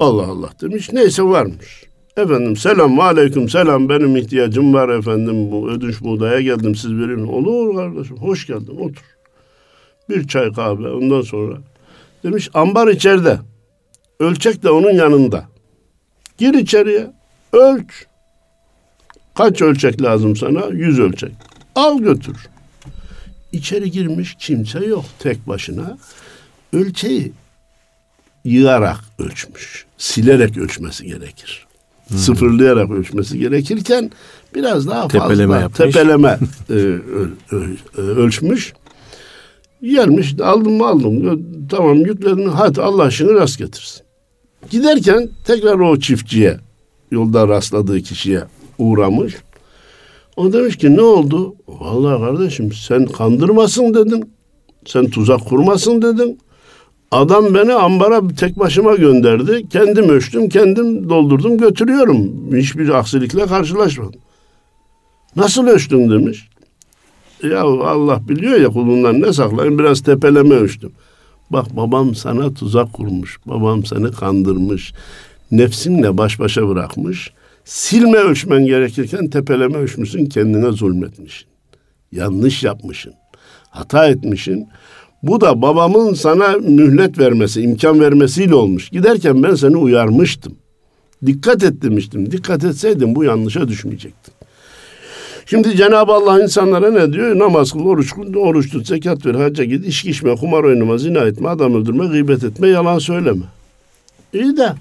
Allah 0.00 0.26
Allah 0.26 0.50
demiş. 0.60 0.92
Neyse 0.92 1.22
varmış. 1.22 1.84
Efendim 2.16 2.56
selam 2.56 3.00
aleyküm 3.00 3.48
selam 3.48 3.88
benim 3.88 4.16
ihtiyacım 4.16 4.74
var 4.74 4.88
efendim 4.88 5.52
bu 5.52 5.70
ödünç 5.70 6.00
buğdaya 6.00 6.40
geldim 6.40 6.74
siz 6.74 6.90
verin. 6.90 7.26
Olur 7.26 7.76
kardeşim 7.76 8.16
hoş 8.16 8.46
geldin 8.46 8.76
otur. 8.76 9.04
Bir 10.08 10.28
çay 10.28 10.52
kahve 10.52 10.88
ondan 10.88 11.20
sonra 11.20 11.58
demiş 12.24 12.48
ambar 12.54 12.88
içeride. 12.88 13.38
Ölçek 14.20 14.62
de 14.62 14.70
onun 14.70 14.90
yanında. 14.92 15.44
Gir 16.38 16.54
içeriye 16.54 17.10
ölç. 17.52 18.06
Kaç 19.34 19.62
ölçek 19.62 20.02
lazım 20.02 20.36
sana? 20.36 20.66
Yüz 20.72 21.00
ölçek. 21.00 21.32
Al 21.74 21.98
götür. 21.98 22.36
İçeri 23.52 23.90
girmiş 23.90 24.36
kimse 24.38 24.84
yok 24.84 25.04
tek 25.18 25.48
başına. 25.48 25.98
Ölçeği 26.72 27.32
yığarak 28.44 29.00
ölçmüş. 29.18 29.86
Silerek 29.98 30.56
ölçmesi 30.58 31.06
gerekir. 31.06 31.66
Hmm. 32.08 32.18
Sıfırlayarak 32.18 32.90
ölçmesi 32.90 33.38
gerekirken 33.38 34.10
biraz 34.54 34.86
daha 34.86 35.08
fazla 35.08 35.28
Tepeleme 35.28 35.58
yapmış. 35.58 35.78
tepeleme 35.78 36.38
e, 36.70 36.72
öl, 36.72 37.28
öl, 37.50 37.76
ölçmüş. 37.98 38.72
Gelmiş 39.84 40.34
aldım 40.42 40.72
mı 40.72 40.86
aldım. 40.86 41.42
Tamam 41.70 41.96
yükledin 41.96 42.48
hadi 42.48 42.82
Allah 42.82 43.08
işini 43.08 43.34
rast 43.34 43.58
getirsin. 43.58 44.02
Giderken 44.70 45.28
tekrar 45.44 45.78
o 45.78 45.98
çiftçiye 45.98 46.56
yolda 47.10 47.48
rastladığı 47.48 48.00
kişiye 48.00 48.42
uğramış. 48.78 49.34
O 50.36 50.52
demiş 50.52 50.76
ki 50.76 50.96
ne 50.96 51.02
oldu? 51.02 51.54
Vallahi 51.68 52.20
kardeşim 52.20 52.72
sen 52.72 53.06
kandırmasın 53.06 53.94
dedim. 53.94 54.20
Sen 54.86 55.10
tuzak 55.10 55.44
kurmasın 55.44 56.02
dedim. 56.02 56.36
Adam 57.10 57.54
beni 57.54 57.72
ambara 57.72 58.28
tek 58.28 58.58
başıma 58.58 58.94
gönderdi. 58.94 59.68
Kendim 59.68 60.08
ölçtüm, 60.08 60.48
kendim 60.48 61.08
doldurdum, 61.08 61.58
götürüyorum. 61.58 62.32
Hiçbir 62.56 62.88
aksilikle 62.88 63.46
karşılaşmadım. 63.46 64.20
Nasıl 65.36 65.66
ölçtün 65.66 66.10
demiş. 66.10 66.48
Ya 67.50 67.60
Allah 67.62 68.28
biliyor 68.28 68.60
ya 68.60 68.68
kulundan 68.68 69.20
ne 69.20 69.32
saklayın 69.32 69.78
biraz 69.78 70.00
tepeleme 70.00 70.54
ölçtüm. 70.54 70.92
Bak 71.50 71.76
babam 71.76 72.14
sana 72.14 72.54
tuzak 72.54 72.92
kurmuş. 72.92 73.38
Babam 73.46 73.84
seni 73.84 74.10
kandırmış. 74.10 74.92
Nefsinle 75.50 76.18
baş 76.18 76.38
başa 76.40 76.68
bırakmış. 76.68 77.32
Silme 77.64 78.18
ölçmen 78.18 78.66
gerekirken 78.66 79.30
tepeleme 79.30 79.76
ölçmüşsün. 79.76 80.26
Kendine 80.26 80.72
zulmetmişsin. 80.72 81.46
Yanlış 82.12 82.62
yapmışsın. 82.62 83.12
Hata 83.70 84.08
etmişsin. 84.08 84.68
Bu 85.22 85.40
da 85.40 85.62
babamın 85.62 86.14
sana 86.14 86.52
mühlet 86.52 87.18
vermesi, 87.18 87.62
imkan 87.62 88.00
vermesiyle 88.00 88.54
olmuş. 88.54 88.90
Giderken 88.90 89.42
ben 89.42 89.54
seni 89.54 89.76
uyarmıştım. 89.76 90.56
Dikkat 91.26 91.62
et 91.64 91.82
demiştim. 91.82 92.30
Dikkat 92.30 92.64
etseydin 92.64 93.14
bu 93.14 93.24
yanlışa 93.24 93.68
düşmeyecektin. 93.68 94.33
Şimdi 95.46 95.76
Cenab-ı 95.76 96.12
Allah 96.12 96.42
insanlara 96.42 96.90
ne 96.90 97.12
diyor? 97.12 97.38
Namaz 97.38 97.72
kıl, 97.72 97.86
oruç 97.86 98.14
kıl, 98.14 98.34
oruç 98.34 98.70
tut, 98.72 98.86
zekat 98.86 99.26
ver, 99.26 99.34
hacca 99.34 99.64
git, 99.64 99.86
içki 99.86 100.10
içme, 100.10 100.36
kumar 100.36 100.64
oynama, 100.64 100.98
zina 100.98 101.18
etme, 101.18 101.48
adam 101.48 101.74
öldürme, 101.74 102.06
gıybet 102.06 102.44
etme, 102.44 102.68
yalan 102.68 102.98
söyleme. 102.98 103.44
İyi 104.32 104.56
de 104.56 104.72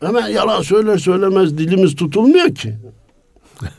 hemen 0.00 0.28
yalan 0.28 0.62
söyler 0.62 0.98
söylemez 0.98 1.58
dilimiz 1.58 1.96
tutulmuyor 1.96 2.54
ki. 2.54 2.74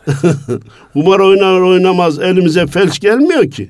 kumar 0.93 1.19
oynar 1.19 1.61
oynamaz 1.61 2.19
elimize 2.19 2.67
felç 2.67 2.99
gelmiyor 2.99 3.51
ki. 3.51 3.69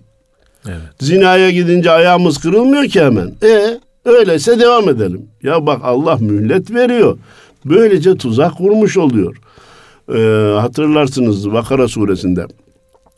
Evet. 0.67 0.79
Zinaya 0.99 1.49
gidince 1.49 1.91
ayağımız 1.91 2.37
kırılmıyor 2.37 2.85
ki 2.85 3.01
hemen. 3.01 3.33
E 3.43 3.79
öyleyse 4.05 4.59
devam 4.59 4.89
edelim. 4.89 5.27
Ya 5.43 5.65
bak 5.65 5.81
Allah 5.83 6.17
mühlet 6.17 6.71
veriyor. 6.71 7.17
Böylece 7.65 8.17
tuzak 8.17 8.57
kurmuş 8.57 8.97
oluyor. 8.97 9.37
Ee, 10.13 10.19
hatırlarsınız 10.61 11.51
Bakara 11.51 11.87
suresinde. 11.87 12.45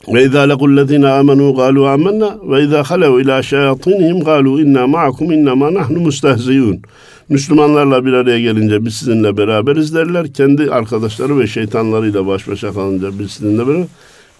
Ve 0.08 0.24
izâ 0.24 0.40
lekullezîne 0.40 1.06
âmenû 1.06 1.54
gâlû 1.54 1.88
âmennâ 1.88 2.38
ve 2.50 2.64
izâ 2.64 2.82
halev 2.82 3.18
ilâ 3.18 3.42
şeyatînihim 3.42 4.18
gâlû 4.18 4.62
innâ 4.62 4.86
ma'akum 4.86 5.32
innâmâ 5.32 5.74
nahnu 5.74 6.00
mustehziyûn. 6.00 6.82
Müslümanlarla 7.28 8.06
bir 8.06 8.12
araya 8.12 8.40
gelince 8.40 8.84
biz 8.84 8.94
sizinle 8.94 9.36
beraberiz 9.36 9.94
derler. 9.94 10.32
Kendi 10.32 10.70
arkadaşları 10.70 11.38
ve 11.38 11.46
şeytanlarıyla 11.46 12.26
baş 12.26 12.48
başa 12.48 12.72
kalınca 12.72 13.18
biz 13.18 13.30
sizinle 13.30 13.66
beraber. 13.66 13.86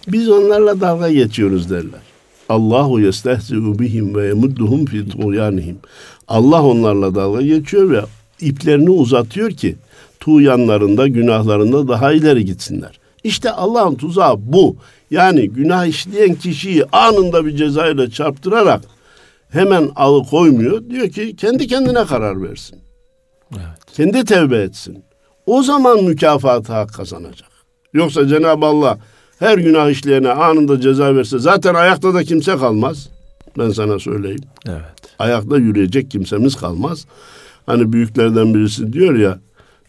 Biz 0.07 0.29
onlarla 0.29 0.81
dalga 0.81 1.11
geçiyoruz 1.11 1.69
derler. 1.69 2.01
Allahu 2.49 2.99
yestehzi'u 2.99 3.79
bihim 3.79 4.15
ve 4.15 4.27
yemudduhum 4.27 4.85
fi 4.85 5.09
tuğyanihim. 5.09 5.77
Allah 6.27 6.63
onlarla 6.63 7.15
dalga 7.15 7.41
geçiyor 7.41 7.89
ve 7.89 8.01
iplerini 8.41 8.89
uzatıyor 8.89 9.51
ki 9.51 9.75
tuğyanlarında, 10.23 11.07
günahlarında 11.07 11.87
daha 11.87 12.13
ileri 12.13 12.45
gitsinler. 12.45 12.99
İşte 13.23 13.51
Allah'ın 13.51 13.95
tuzağı 13.95 14.35
bu. 14.39 14.75
Yani 15.11 15.49
günah 15.49 15.85
işleyen 15.85 16.35
kişiyi 16.35 16.85
anında 16.85 17.45
bir 17.45 17.55
cezayla 17.55 18.09
çarptırarak 18.09 18.81
hemen 19.49 19.89
alıkoymuyor. 19.95 20.89
Diyor 20.89 21.09
ki 21.09 21.35
kendi 21.35 21.67
kendine 21.67 22.05
karar 22.05 22.41
versin. 22.41 22.79
Evet. 23.51 23.95
Kendi 23.95 24.25
tevbe 24.25 24.57
etsin. 24.57 25.03
O 25.45 25.63
zaman 25.63 26.03
mükafatı 26.03 26.73
hak 26.73 26.93
kazanacak. 26.93 27.49
Yoksa 27.93 28.27
Cenab-ı 28.27 28.65
Allah 28.65 28.97
her 29.39 29.57
günah 29.57 29.89
işleyene 29.89 30.29
anında 30.29 30.81
ceza 30.81 31.15
verse 31.15 31.39
zaten 31.39 31.73
ayakta 31.73 32.13
da 32.13 32.23
kimse 32.23 32.57
kalmaz. 32.57 33.09
Ben 33.57 33.69
sana 33.69 33.99
söyleyeyim. 33.99 34.43
Evet. 34.67 35.15
Ayakta 35.19 35.57
yürüyecek 35.57 36.11
kimsemiz 36.11 36.55
kalmaz. 36.55 37.05
Hani 37.65 37.93
büyüklerden 37.93 38.53
birisi 38.53 38.93
diyor 38.93 39.15
ya 39.15 39.39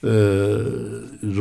e, 0.05 0.13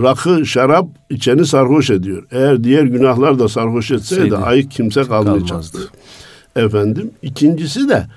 rakı 0.02 0.46
şarap 0.46 0.88
içeni 1.10 1.46
sarhoş 1.46 1.90
ediyor. 1.90 2.24
Eğer 2.32 2.64
diğer 2.64 2.84
günahlar 2.84 3.40
da 3.40 3.48
sarhoş 3.48 3.92
etseydi 3.92 4.22
Seydi. 4.22 4.36
ayık 4.36 4.72
kimse 4.72 5.04
kalmayacaktı. 5.04 5.72
Kalmazdı. 5.72 5.90
Efendim 6.56 7.12
ikincisi 7.22 7.90
de 7.90 8.08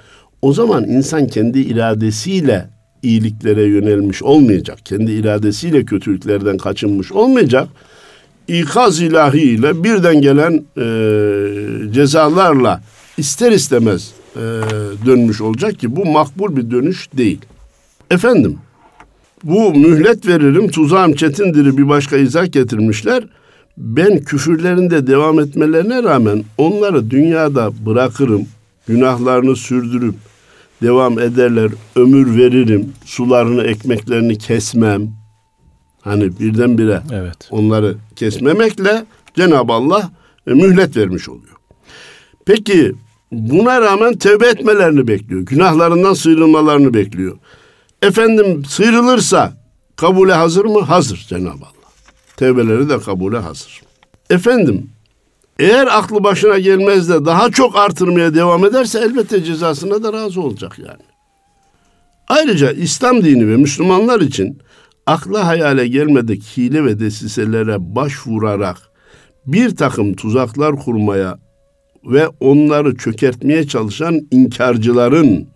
o 0.43 0.53
zaman 0.53 0.85
insan 0.85 1.27
kendi 1.27 1.61
iradesiyle 1.61 2.69
iyiliklere 3.03 3.63
yönelmiş 3.63 4.23
olmayacak. 4.23 4.79
Kendi 4.85 5.13
iradesiyle 5.13 5.85
kötülüklerden 5.85 6.57
kaçınmış 6.59 7.13
olmayacak. 7.13 7.69
İkaz 8.49 9.01
ilahiyle 9.01 9.85
birden 9.85 10.21
gelen 10.21 10.65
e, 10.79 11.93
cezalarla 11.93 12.83
ister 13.17 13.53
istemez 13.53 14.13
e, 14.37 14.41
dönmüş 15.07 15.41
olacak 15.41 15.79
ki 15.79 15.97
bu 15.97 16.05
makbul 16.05 16.57
bir 16.57 16.71
dönüş 16.71 17.09
değil. 17.17 17.41
Efendim 18.11 18.59
bu 19.45 19.75
mühlet 19.75 20.27
veririm 20.27 20.69
tuzağım 20.69 21.15
çetindir'i 21.15 21.79
bir 21.79 21.89
başka 21.89 22.17
izah 22.17 22.53
getirmişler. 22.53 23.25
Ben 23.77 24.19
küfürlerinde 24.19 25.07
devam 25.07 25.41
etmelerine 25.41 26.03
rağmen 26.03 26.45
onları 26.59 27.11
dünyada 27.11 27.73
bırakırım. 27.87 28.47
Günahlarını 28.89 29.57
sürdürüp 29.57 30.15
devam 30.83 31.19
ederler. 31.19 31.71
Ömür 31.97 32.37
veririm. 32.37 32.93
Sularını, 33.05 33.63
ekmeklerini 33.63 34.39
kesmem. 34.39 35.09
Hani 36.01 36.39
birdenbire 36.41 37.03
Evet. 37.13 37.49
onları 37.51 37.97
kesmemekle 38.17 39.05
Cenab-ı 39.35 39.73
Allah 39.73 40.11
e, 40.47 40.55
mühlet 40.55 40.97
vermiş 40.97 41.29
oluyor. 41.29 41.57
Peki 42.45 42.93
buna 43.33 43.81
rağmen 43.81 44.13
tevbe 44.17 44.47
etmelerini 44.47 45.09
bekliyor. 45.09 45.41
Günahlarından 45.41 46.15
sıyrılmalarını 46.15 46.95
bekliyor. 46.95 47.37
Efendim 48.03 48.65
sıyrılırsa 48.65 49.53
kabule 49.97 50.33
hazır 50.33 50.65
mı? 50.65 50.81
Hazır 50.81 51.27
Cenab-ı 51.29 51.65
Allah. 51.65 51.91
Tevbeleri 52.37 52.89
de 52.89 52.99
kabule 52.99 53.39
hazır. 53.39 53.83
Efendim 54.31 54.91
eğer 55.59 55.87
aklı 55.87 56.25
başına 56.25 56.59
gelmez 56.59 57.09
de 57.09 57.25
daha 57.25 57.51
çok 57.51 57.77
artırmaya 57.77 58.35
devam 58.35 58.65
ederse 58.65 58.99
elbette 58.99 59.45
cezasına 59.45 60.03
da 60.03 60.13
razı 60.13 60.41
olacak 60.41 60.79
yani. 60.79 61.03
Ayrıca 62.29 62.73
İslam 62.73 63.25
dini 63.25 63.49
ve 63.49 63.57
Müslümanlar 63.57 64.21
için 64.21 64.59
akla 65.07 65.47
hayale 65.47 65.89
gelmedik 65.89 66.43
hile 66.57 66.85
ve 66.85 67.01
desiselere 67.01 67.95
başvurarak 67.95 68.77
bir 69.47 69.77
takım 69.77 70.15
tuzaklar 70.15 70.77
kurmaya 70.77 71.39
ve 72.05 72.29
onları 72.29 72.97
çökertmeye 72.97 73.67
çalışan 73.67 74.21
inkarcıların 74.31 75.49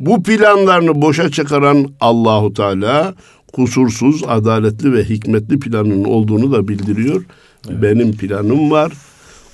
bu 0.00 0.22
planlarını 0.22 1.02
boşa 1.02 1.30
çıkaran 1.30 1.86
Allahu 2.00 2.54
Teala 2.54 3.14
kusursuz, 3.52 4.22
adaletli 4.26 4.92
ve 4.92 5.04
hikmetli 5.04 5.58
planının 5.58 6.04
olduğunu 6.04 6.52
da 6.52 6.68
bildiriyor. 6.68 7.24
Benim 7.70 8.16
planım 8.16 8.70
var. 8.70 8.92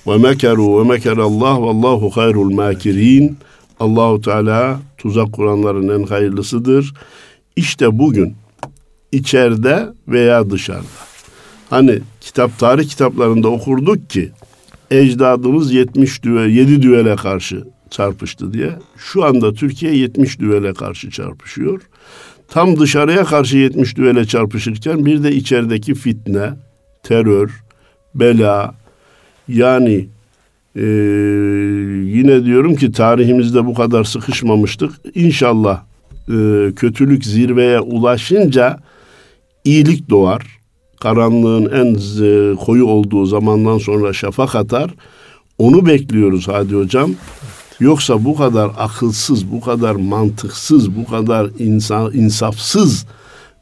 Ve 0.07 0.17
mekeru 0.17 0.79
ve 0.79 0.89
mekerallah 0.89 1.61
vallahu 1.61 2.09
hayrul 2.09 2.53
makirin. 2.53 3.37
Allahu 3.79 4.21
Teala 4.21 4.79
tuzak 4.97 5.33
kuranların 5.33 6.01
en 6.01 6.07
hayırlısıdır. 6.07 6.93
İşte 7.55 7.99
bugün 7.99 8.35
içeride 9.11 9.89
veya 10.07 10.49
dışarıda. 10.49 11.01
Hani 11.69 11.99
kitap 12.21 12.59
tarih 12.59 12.89
kitaplarında 12.89 13.47
okurduk 13.47 14.09
ki 14.09 14.31
ecdadımız 14.91 15.73
70 15.73 16.23
düve 16.23 16.51
7 16.51 16.81
düvele 16.81 17.15
karşı 17.15 17.63
çarpıştı 17.91 18.53
diye. 18.53 18.71
Şu 18.97 19.25
anda 19.25 19.53
Türkiye 19.53 19.95
70 19.95 20.39
düvele 20.39 20.73
karşı 20.73 21.11
çarpışıyor. 21.11 21.81
Tam 22.47 22.79
dışarıya 22.79 23.23
karşı 23.23 23.57
70 23.57 23.97
düvele 23.97 24.25
çarpışırken 24.25 25.05
bir 25.05 25.23
de 25.23 25.31
içerideki 25.31 25.95
fitne, 25.95 26.49
terör, 27.03 27.63
bela 28.15 28.75
yani 29.47 30.07
e, 30.75 30.83
yine 32.05 32.45
diyorum 32.45 32.75
ki 32.75 32.91
tarihimizde 32.91 33.65
bu 33.65 33.73
kadar 33.73 34.03
sıkışmamıştık. 34.03 34.91
İnşallah 35.15 35.81
e, 36.29 36.71
kötülük 36.75 37.25
zirveye 37.25 37.79
ulaşınca 37.79 38.79
iyilik 39.63 40.09
doğar. 40.09 40.59
Karanlığın 40.99 41.69
en 41.71 41.95
e, 41.95 42.55
koyu 42.55 42.85
olduğu 42.85 43.25
zamandan 43.25 43.77
sonra 43.77 44.13
şafak 44.13 44.55
atar. 44.55 44.91
Onu 45.57 45.85
bekliyoruz 45.85 46.47
Hadi 46.47 46.75
Hocam. 46.75 47.11
Yoksa 47.81 48.25
bu 48.25 48.35
kadar 48.35 48.71
akılsız, 48.77 49.51
bu 49.51 49.61
kadar 49.61 49.95
mantıksız, 49.95 50.95
bu 50.95 51.05
kadar 51.05 51.49
insan 51.59 52.13
insafsız 52.13 53.05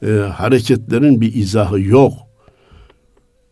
e, 0.03 0.10
hareketlerin 0.10 1.21
bir 1.21 1.34
izahı 1.34 1.82
yok. 1.82 2.13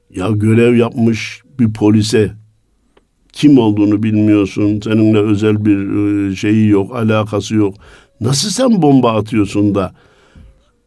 Ya 0.10 0.30
görev 0.32 0.75
yapmış 0.75 1.41
bir 1.60 1.73
polise 1.73 2.32
kim 3.34 3.58
olduğunu 3.58 4.03
bilmiyorsun. 4.03 4.82
Seninle 4.84 5.19
özel 5.19 5.65
bir 5.65 5.77
e, 6.32 6.36
şeyi 6.36 6.67
yok, 6.67 6.95
alakası 6.95 7.56
yok. 7.56 7.75
Nasıl 8.21 8.49
sen 8.49 8.82
bomba 8.82 9.13
atıyorsun 9.13 9.75
da 9.75 9.93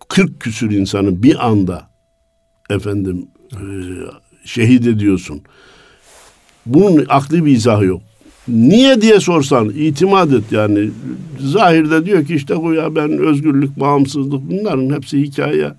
40 0.08 0.40
küsür 0.40 0.70
insanı 0.70 1.22
bir 1.22 1.46
anda 1.46 1.90
efendim 2.70 3.26
e, 3.52 3.62
şehit 4.44 4.86
ediyorsun. 4.86 5.42
Bunun 6.66 7.06
akli 7.08 7.44
bir 7.44 7.52
izahı 7.52 7.84
yok. 7.84 8.09
Niye 8.50 9.00
diye 9.00 9.20
sorsan 9.20 9.68
itimat 9.68 10.32
et 10.32 10.52
yani. 10.52 10.90
Zahirde 11.40 12.06
diyor 12.06 12.24
ki 12.24 12.34
işte 12.34 12.54
ya 12.54 12.96
ben 12.96 13.18
özgürlük, 13.18 13.80
bağımsızlık 13.80 14.50
bunların 14.50 14.94
hepsi 14.94 15.22
hikaye. 15.22 15.72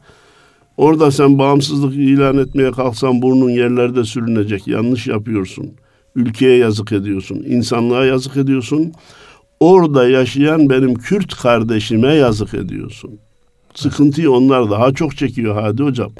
Orada 0.77 1.11
sen 1.11 1.39
bağımsızlık 1.39 1.95
ilan 1.95 2.37
etmeye 2.37 2.71
kalksan 2.71 3.21
burnun 3.21 3.49
yerlerde 3.49 4.03
sürünecek. 4.03 4.67
Yanlış 4.67 5.07
yapıyorsun. 5.07 5.71
Ülkeye 6.15 6.57
yazık 6.57 6.91
ediyorsun. 6.91 7.43
insanlığa 7.47 8.05
yazık 8.05 8.37
ediyorsun. 8.37 8.93
Orada 9.59 10.09
yaşayan 10.09 10.69
benim 10.69 10.93
Kürt 10.93 11.35
kardeşime 11.35 12.15
yazık 12.15 12.53
ediyorsun. 12.53 13.11
Sıkıntıyı 13.73 14.31
onlar 14.31 14.71
daha 14.71 14.93
çok 14.93 15.17
çekiyor 15.17 15.61
Hadi 15.61 15.83
Hocam. 15.83 16.11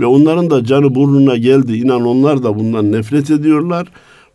Ve 0.00 0.06
onların 0.06 0.50
da 0.50 0.64
canı 0.64 0.94
burnuna 0.94 1.36
geldi. 1.36 1.76
İnan 1.76 2.06
onlar 2.06 2.42
da 2.42 2.58
bundan 2.58 2.92
nefret 2.92 3.30
ediyorlar. 3.30 3.88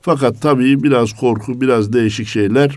Fakat 0.05 0.41
tabii 0.41 0.83
biraz 0.83 1.13
korku, 1.13 1.61
biraz 1.61 1.93
değişik 1.93 2.27
şeyler 2.27 2.75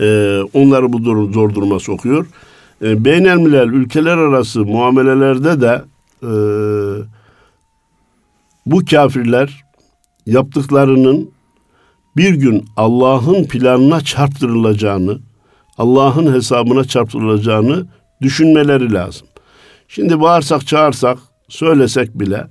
e, 0.00 0.38
onları 0.54 0.92
bu 0.92 1.04
durum 1.04 1.32
zor 1.32 1.54
duruma 1.54 1.78
sokuyor. 1.78 2.26
E, 2.82 3.04
beynelmilel 3.04 3.68
ülkeler 3.68 4.16
arası 4.16 4.64
muamelelerde 4.64 5.60
de 5.60 5.82
e, 6.22 6.32
bu 8.66 8.84
kafirler 8.90 9.64
yaptıklarının 10.26 11.30
bir 12.16 12.34
gün 12.34 12.64
Allah'ın 12.76 13.44
planına 13.44 14.00
çarptırılacağını, 14.00 15.18
Allah'ın 15.78 16.34
hesabına 16.34 16.84
çarptırılacağını 16.84 17.86
düşünmeleri 18.22 18.92
lazım. 18.92 19.26
Şimdi 19.88 20.20
bağırsak 20.20 20.66
çağırsak, 20.66 21.18
söylesek 21.48 22.20
bile 22.20 22.46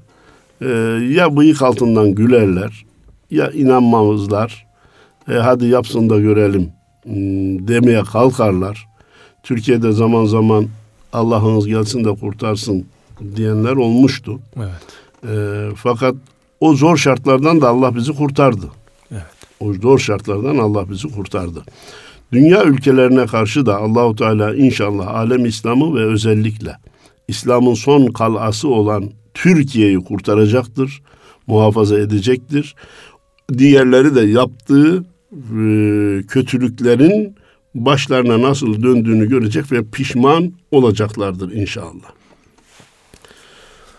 e, 0.62 0.68
ya 1.10 1.38
bıyık 1.38 1.62
altından 1.62 2.16
gülerler, 2.16 2.90
ya 3.32 3.51
inanmamızlar, 3.51 4.67
e, 5.29 5.34
hadi 5.34 5.65
yapsın 5.65 6.09
da 6.09 6.19
görelim 6.19 6.71
hmm, 7.03 7.67
demeye 7.67 8.03
kalkarlar. 8.03 8.88
Türkiye'de 9.43 9.91
zaman 9.91 10.25
zaman 10.25 10.67
Allah'ınız 11.13 11.67
gelsin 11.67 12.05
de 12.05 12.15
kurtarsın 12.15 12.86
diyenler 13.36 13.71
olmuştu. 13.71 14.39
Evet. 14.57 14.71
E, 15.27 15.36
fakat 15.75 16.15
o 16.59 16.73
zor 16.73 16.97
şartlardan 16.97 17.61
da 17.61 17.69
Allah 17.69 17.95
bizi 17.95 18.13
kurtardı. 18.13 18.65
Evet. 19.11 19.23
O 19.59 19.73
zor 19.73 19.99
şartlardan 19.99 20.57
Allah 20.57 20.89
bizi 20.89 21.07
kurtardı. 21.07 21.63
Dünya 22.32 22.63
ülkelerine 22.63 23.25
karşı 23.25 23.65
da 23.65 23.77
Allahu 23.77 24.15
Teala 24.15 24.55
inşallah 24.55 25.07
alem 25.07 25.45
İslam'ı 25.45 25.95
ve 25.95 26.03
özellikle 26.03 26.77
İslam'ın 27.27 27.73
son 27.73 28.07
kalası 28.07 28.67
olan 28.67 29.09
Türkiye'yi 29.34 29.99
kurtaracaktır, 29.99 31.01
muhafaza 31.47 31.99
edecektir. 31.99 32.75
Diğerleri 33.57 34.15
de 34.15 34.21
yaptığı 34.21 35.03
e, 35.33 35.63
kötülüklerin 36.27 37.35
başlarına 37.75 38.41
nasıl 38.41 38.83
döndüğünü 38.83 39.29
görecek 39.29 39.71
ve 39.71 39.83
pişman 39.83 40.53
olacaklardır 40.71 41.51
inşallah. 41.51 42.11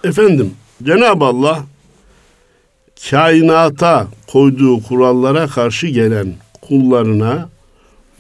Efendim 0.04 0.50
Cenab-ı 0.82 1.24
Allah 1.24 1.64
kainata 3.10 4.06
koyduğu 4.26 4.82
kurallara 4.82 5.46
karşı 5.46 5.86
gelen 5.86 6.34
kullarına 6.62 7.48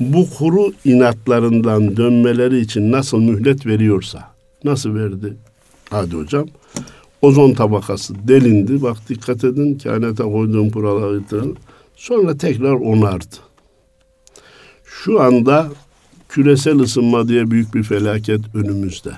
bu 0.00 0.30
kuru 0.38 0.72
inatlarından 0.84 1.96
dönmeleri 1.96 2.60
için 2.60 2.92
nasıl 2.92 3.20
mühlet 3.20 3.66
veriyorsa 3.66 4.30
nasıl 4.64 4.94
verdi? 4.94 5.36
Hadi 5.90 6.16
hocam. 6.16 6.46
Ozon 7.22 7.52
tabakası 7.52 8.14
delindi. 8.28 8.82
Bak 8.82 8.96
dikkat 9.08 9.44
edin 9.44 9.78
kainata 9.78 10.24
koyduğum 10.24 10.70
kuralları 10.70 11.22
sonra 11.96 12.36
tekrar 12.36 12.72
onardı. 12.72 13.36
Şu 14.84 15.20
anda 15.20 15.68
küresel 16.28 16.78
ısınma 16.78 17.28
diye 17.28 17.50
büyük 17.50 17.74
bir 17.74 17.82
felaket 17.82 18.40
önümüzde. 18.54 19.10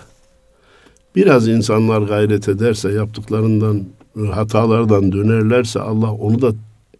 Biraz 1.16 1.48
insanlar 1.48 2.02
gayret 2.02 2.48
ederse 2.48 2.92
yaptıklarından 2.92 3.82
hatalardan 4.32 5.12
dönerlerse 5.12 5.80
Allah 5.80 6.12
onu 6.12 6.42
da 6.42 6.52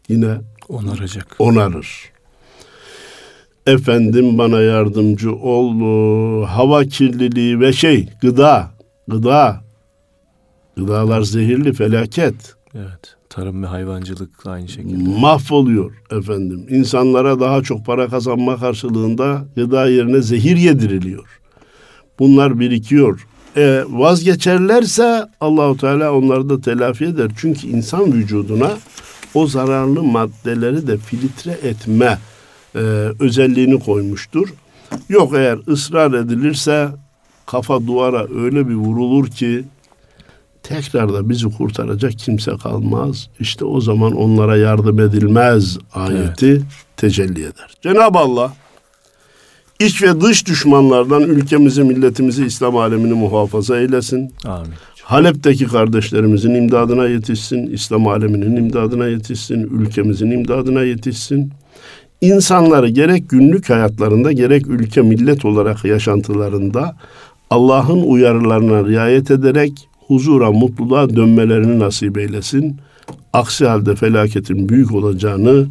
yine 0.09 0.37
onaracak. 0.69 1.37
Onarır. 1.39 2.11
Efendim 3.67 4.39
bana 4.39 4.61
yardımcı 4.61 5.35
ol. 5.35 6.45
Hava 6.45 6.85
kirliliği 6.85 7.61
ve 7.61 7.73
şey 7.73 8.09
gıda, 8.23 8.71
gıda. 9.09 9.64
Gıdalar 10.77 11.23
zehirli 11.23 11.73
felaket. 11.73 12.55
Evet. 12.75 13.17
Tarım 13.31 13.63
ve 13.63 13.67
hayvancılık 13.67 14.47
aynı 14.47 14.69
şekilde. 14.69 15.21
Mahvoluyor 15.21 15.93
efendim. 16.11 16.67
İnsanlara 16.69 17.41
daha 17.41 17.63
çok 17.63 17.87
para 17.87 18.09
kazanma 18.09 18.57
karşılığında 18.57 19.45
gıda 19.57 19.89
yerine 19.89 20.23
zehir 20.23 20.57
yediriliyor. 20.57 21.41
Bunlar 22.19 22.61
birikiyor. 22.61 23.27
E, 23.57 23.85
vazgeçerlerse 23.89 25.29
Allahu 25.41 25.77
Teala 25.77 26.13
onları 26.13 26.49
da 26.49 26.61
telafi 26.61 27.05
eder. 27.05 27.31
Çünkü 27.37 27.67
insan 27.67 28.13
vücuduna 28.13 28.71
o 29.35 29.47
zararlı 29.47 30.03
maddeleri 30.03 30.87
de 30.87 30.97
filtre 30.97 31.53
etme 31.53 32.19
e, 32.75 32.79
özelliğini 33.21 33.81
koymuştur. 33.81 34.49
Yok 35.09 35.33
eğer 35.37 35.59
ısrar 35.69 36.13
edilirse 36.13 36.89
kafa 37.47 37.87
duvara 37.87 38.27
öyle 38.35 38.69
bir 38.69 38.75
vurulur 38.75 39.27
ki 39.27 39.65
tekrar 40.65 41.13
da 41.13 41.29
bizi 41.29 41.51
kurtaracak 41.51 42.13
kimse 42.19 42.57
kalmaz. 42.63 43.29
İşte 43.41 43.65
o 43.65 43.81
zaman 43.81 44.13
onlara 44.13 44.57
yardım 44.57 45.01
edilmez 45.01 45.79
ayeti 45.95 46.47
evet. 46.47 46.63
tecelli 46.97 47.41
eder. 47.41 47.75
Cenab-ı 47.83 48.19
Allah 48.19 48.53
iç 49.81 50.03
ve 50.03 50.21
dış 50.21 50.47
düşmanlardan 50.47 51.23
ülkemizi, 51.23 51.83
milletimizi, 51.83 52.45
İslam 52.45 52.77
alemini 52.77 53.15
muhafaza 53.15 53.79
eylesin. 53.79 54.33
Amin. 54.45 54.73
Halep'teki 55.03 55.67
kardeşlerimizin 55.67 56.55
imdadına 56.55 57.07
yetişsin, 57.07 57.67
İslam 57.67 58.07
aleminin 58.07 58.57
imdadına 58.57 59.07
yetişsin, 59.07 59.63
ülkemizin 59.63 60.31
imdadına 60.31 60.83
yetişsin. 60.83 61.53
İnsanları 62.21 62.89
gerek 62.89 63.31
günlük 63.31 63.71
hayatlarında 63.71 64.33
gerek 64.33 64.67
ülke 64.67 65.03
millet 65.03 65.45
olarak 65.45 65.85
yaşantılarında 65.85 66.97
Allah'ın 67.51 68.03
uyarılarına 68.03 68.89
riayet 68.89 69.31
ederek 69.31 69.89
huzura, 70.07 70.53
mutluluğa 70.53 71.17
dönmelerini 71.17 71.79
nasip 71.79 72.19
eylesin. 72.19 72.77
Aksi 73.33 73.67
halde 73.67 73.97
felaketin 73.97 74.69
büyük 74.69 74.93
olacağını 74.93 75.67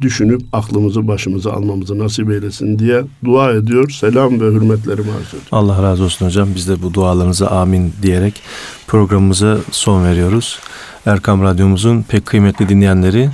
düşünüp 0.00 0.42
aklımızı 0.52 1.08
başımıza 1.08 1.52
almamızı 1.52 1.98
nasip 1.98 2.30
eylesin 2.30 2.78
diye 2.78 3.04
dua 3.24 3.52
ediyor. 3.52 3.90
Selam 3.90 4.40
ve 4.40 4.44
hürmetlerimi 4.44 5.10
arz 5.10 5.28
ediyorum. 5.28 5.48
Allah 5.52 5.82
razı 5.82 6.04
olsun 6.04 6.26
hocam. 6.26 6.48
Biz 6.54 6.68
de 6.68 6.82
bu 6.82 6.94
dualarınıza 6.94 7.46
amin 7.46 7.92
diyerek 8.02 8.42
programımıza 8.86 9.58
son 9.70 10.04
veriyoruz. 10.04 10.58
Erkam 11.06 11.42
Radyomuzun 11.42 12.02
pek 12.02 12.26
kıymetli 12.26 12.68
dinleyenleri 12.68 13.30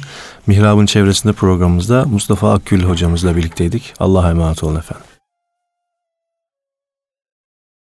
Mihrab'ın 0.47 0.86
çevresinde 0.86 1.32
programımızda 1.32 2.05
Mustafa 2.05 2.53
Akgül 2.53 2.82
hocamızla 2.82 3.36
birlikteydik. 3.36 3.95
Allah'a 3.99 4.30
emanet 4.30 4.64
olun 4.64 4.76
efendim. 4.76 5.12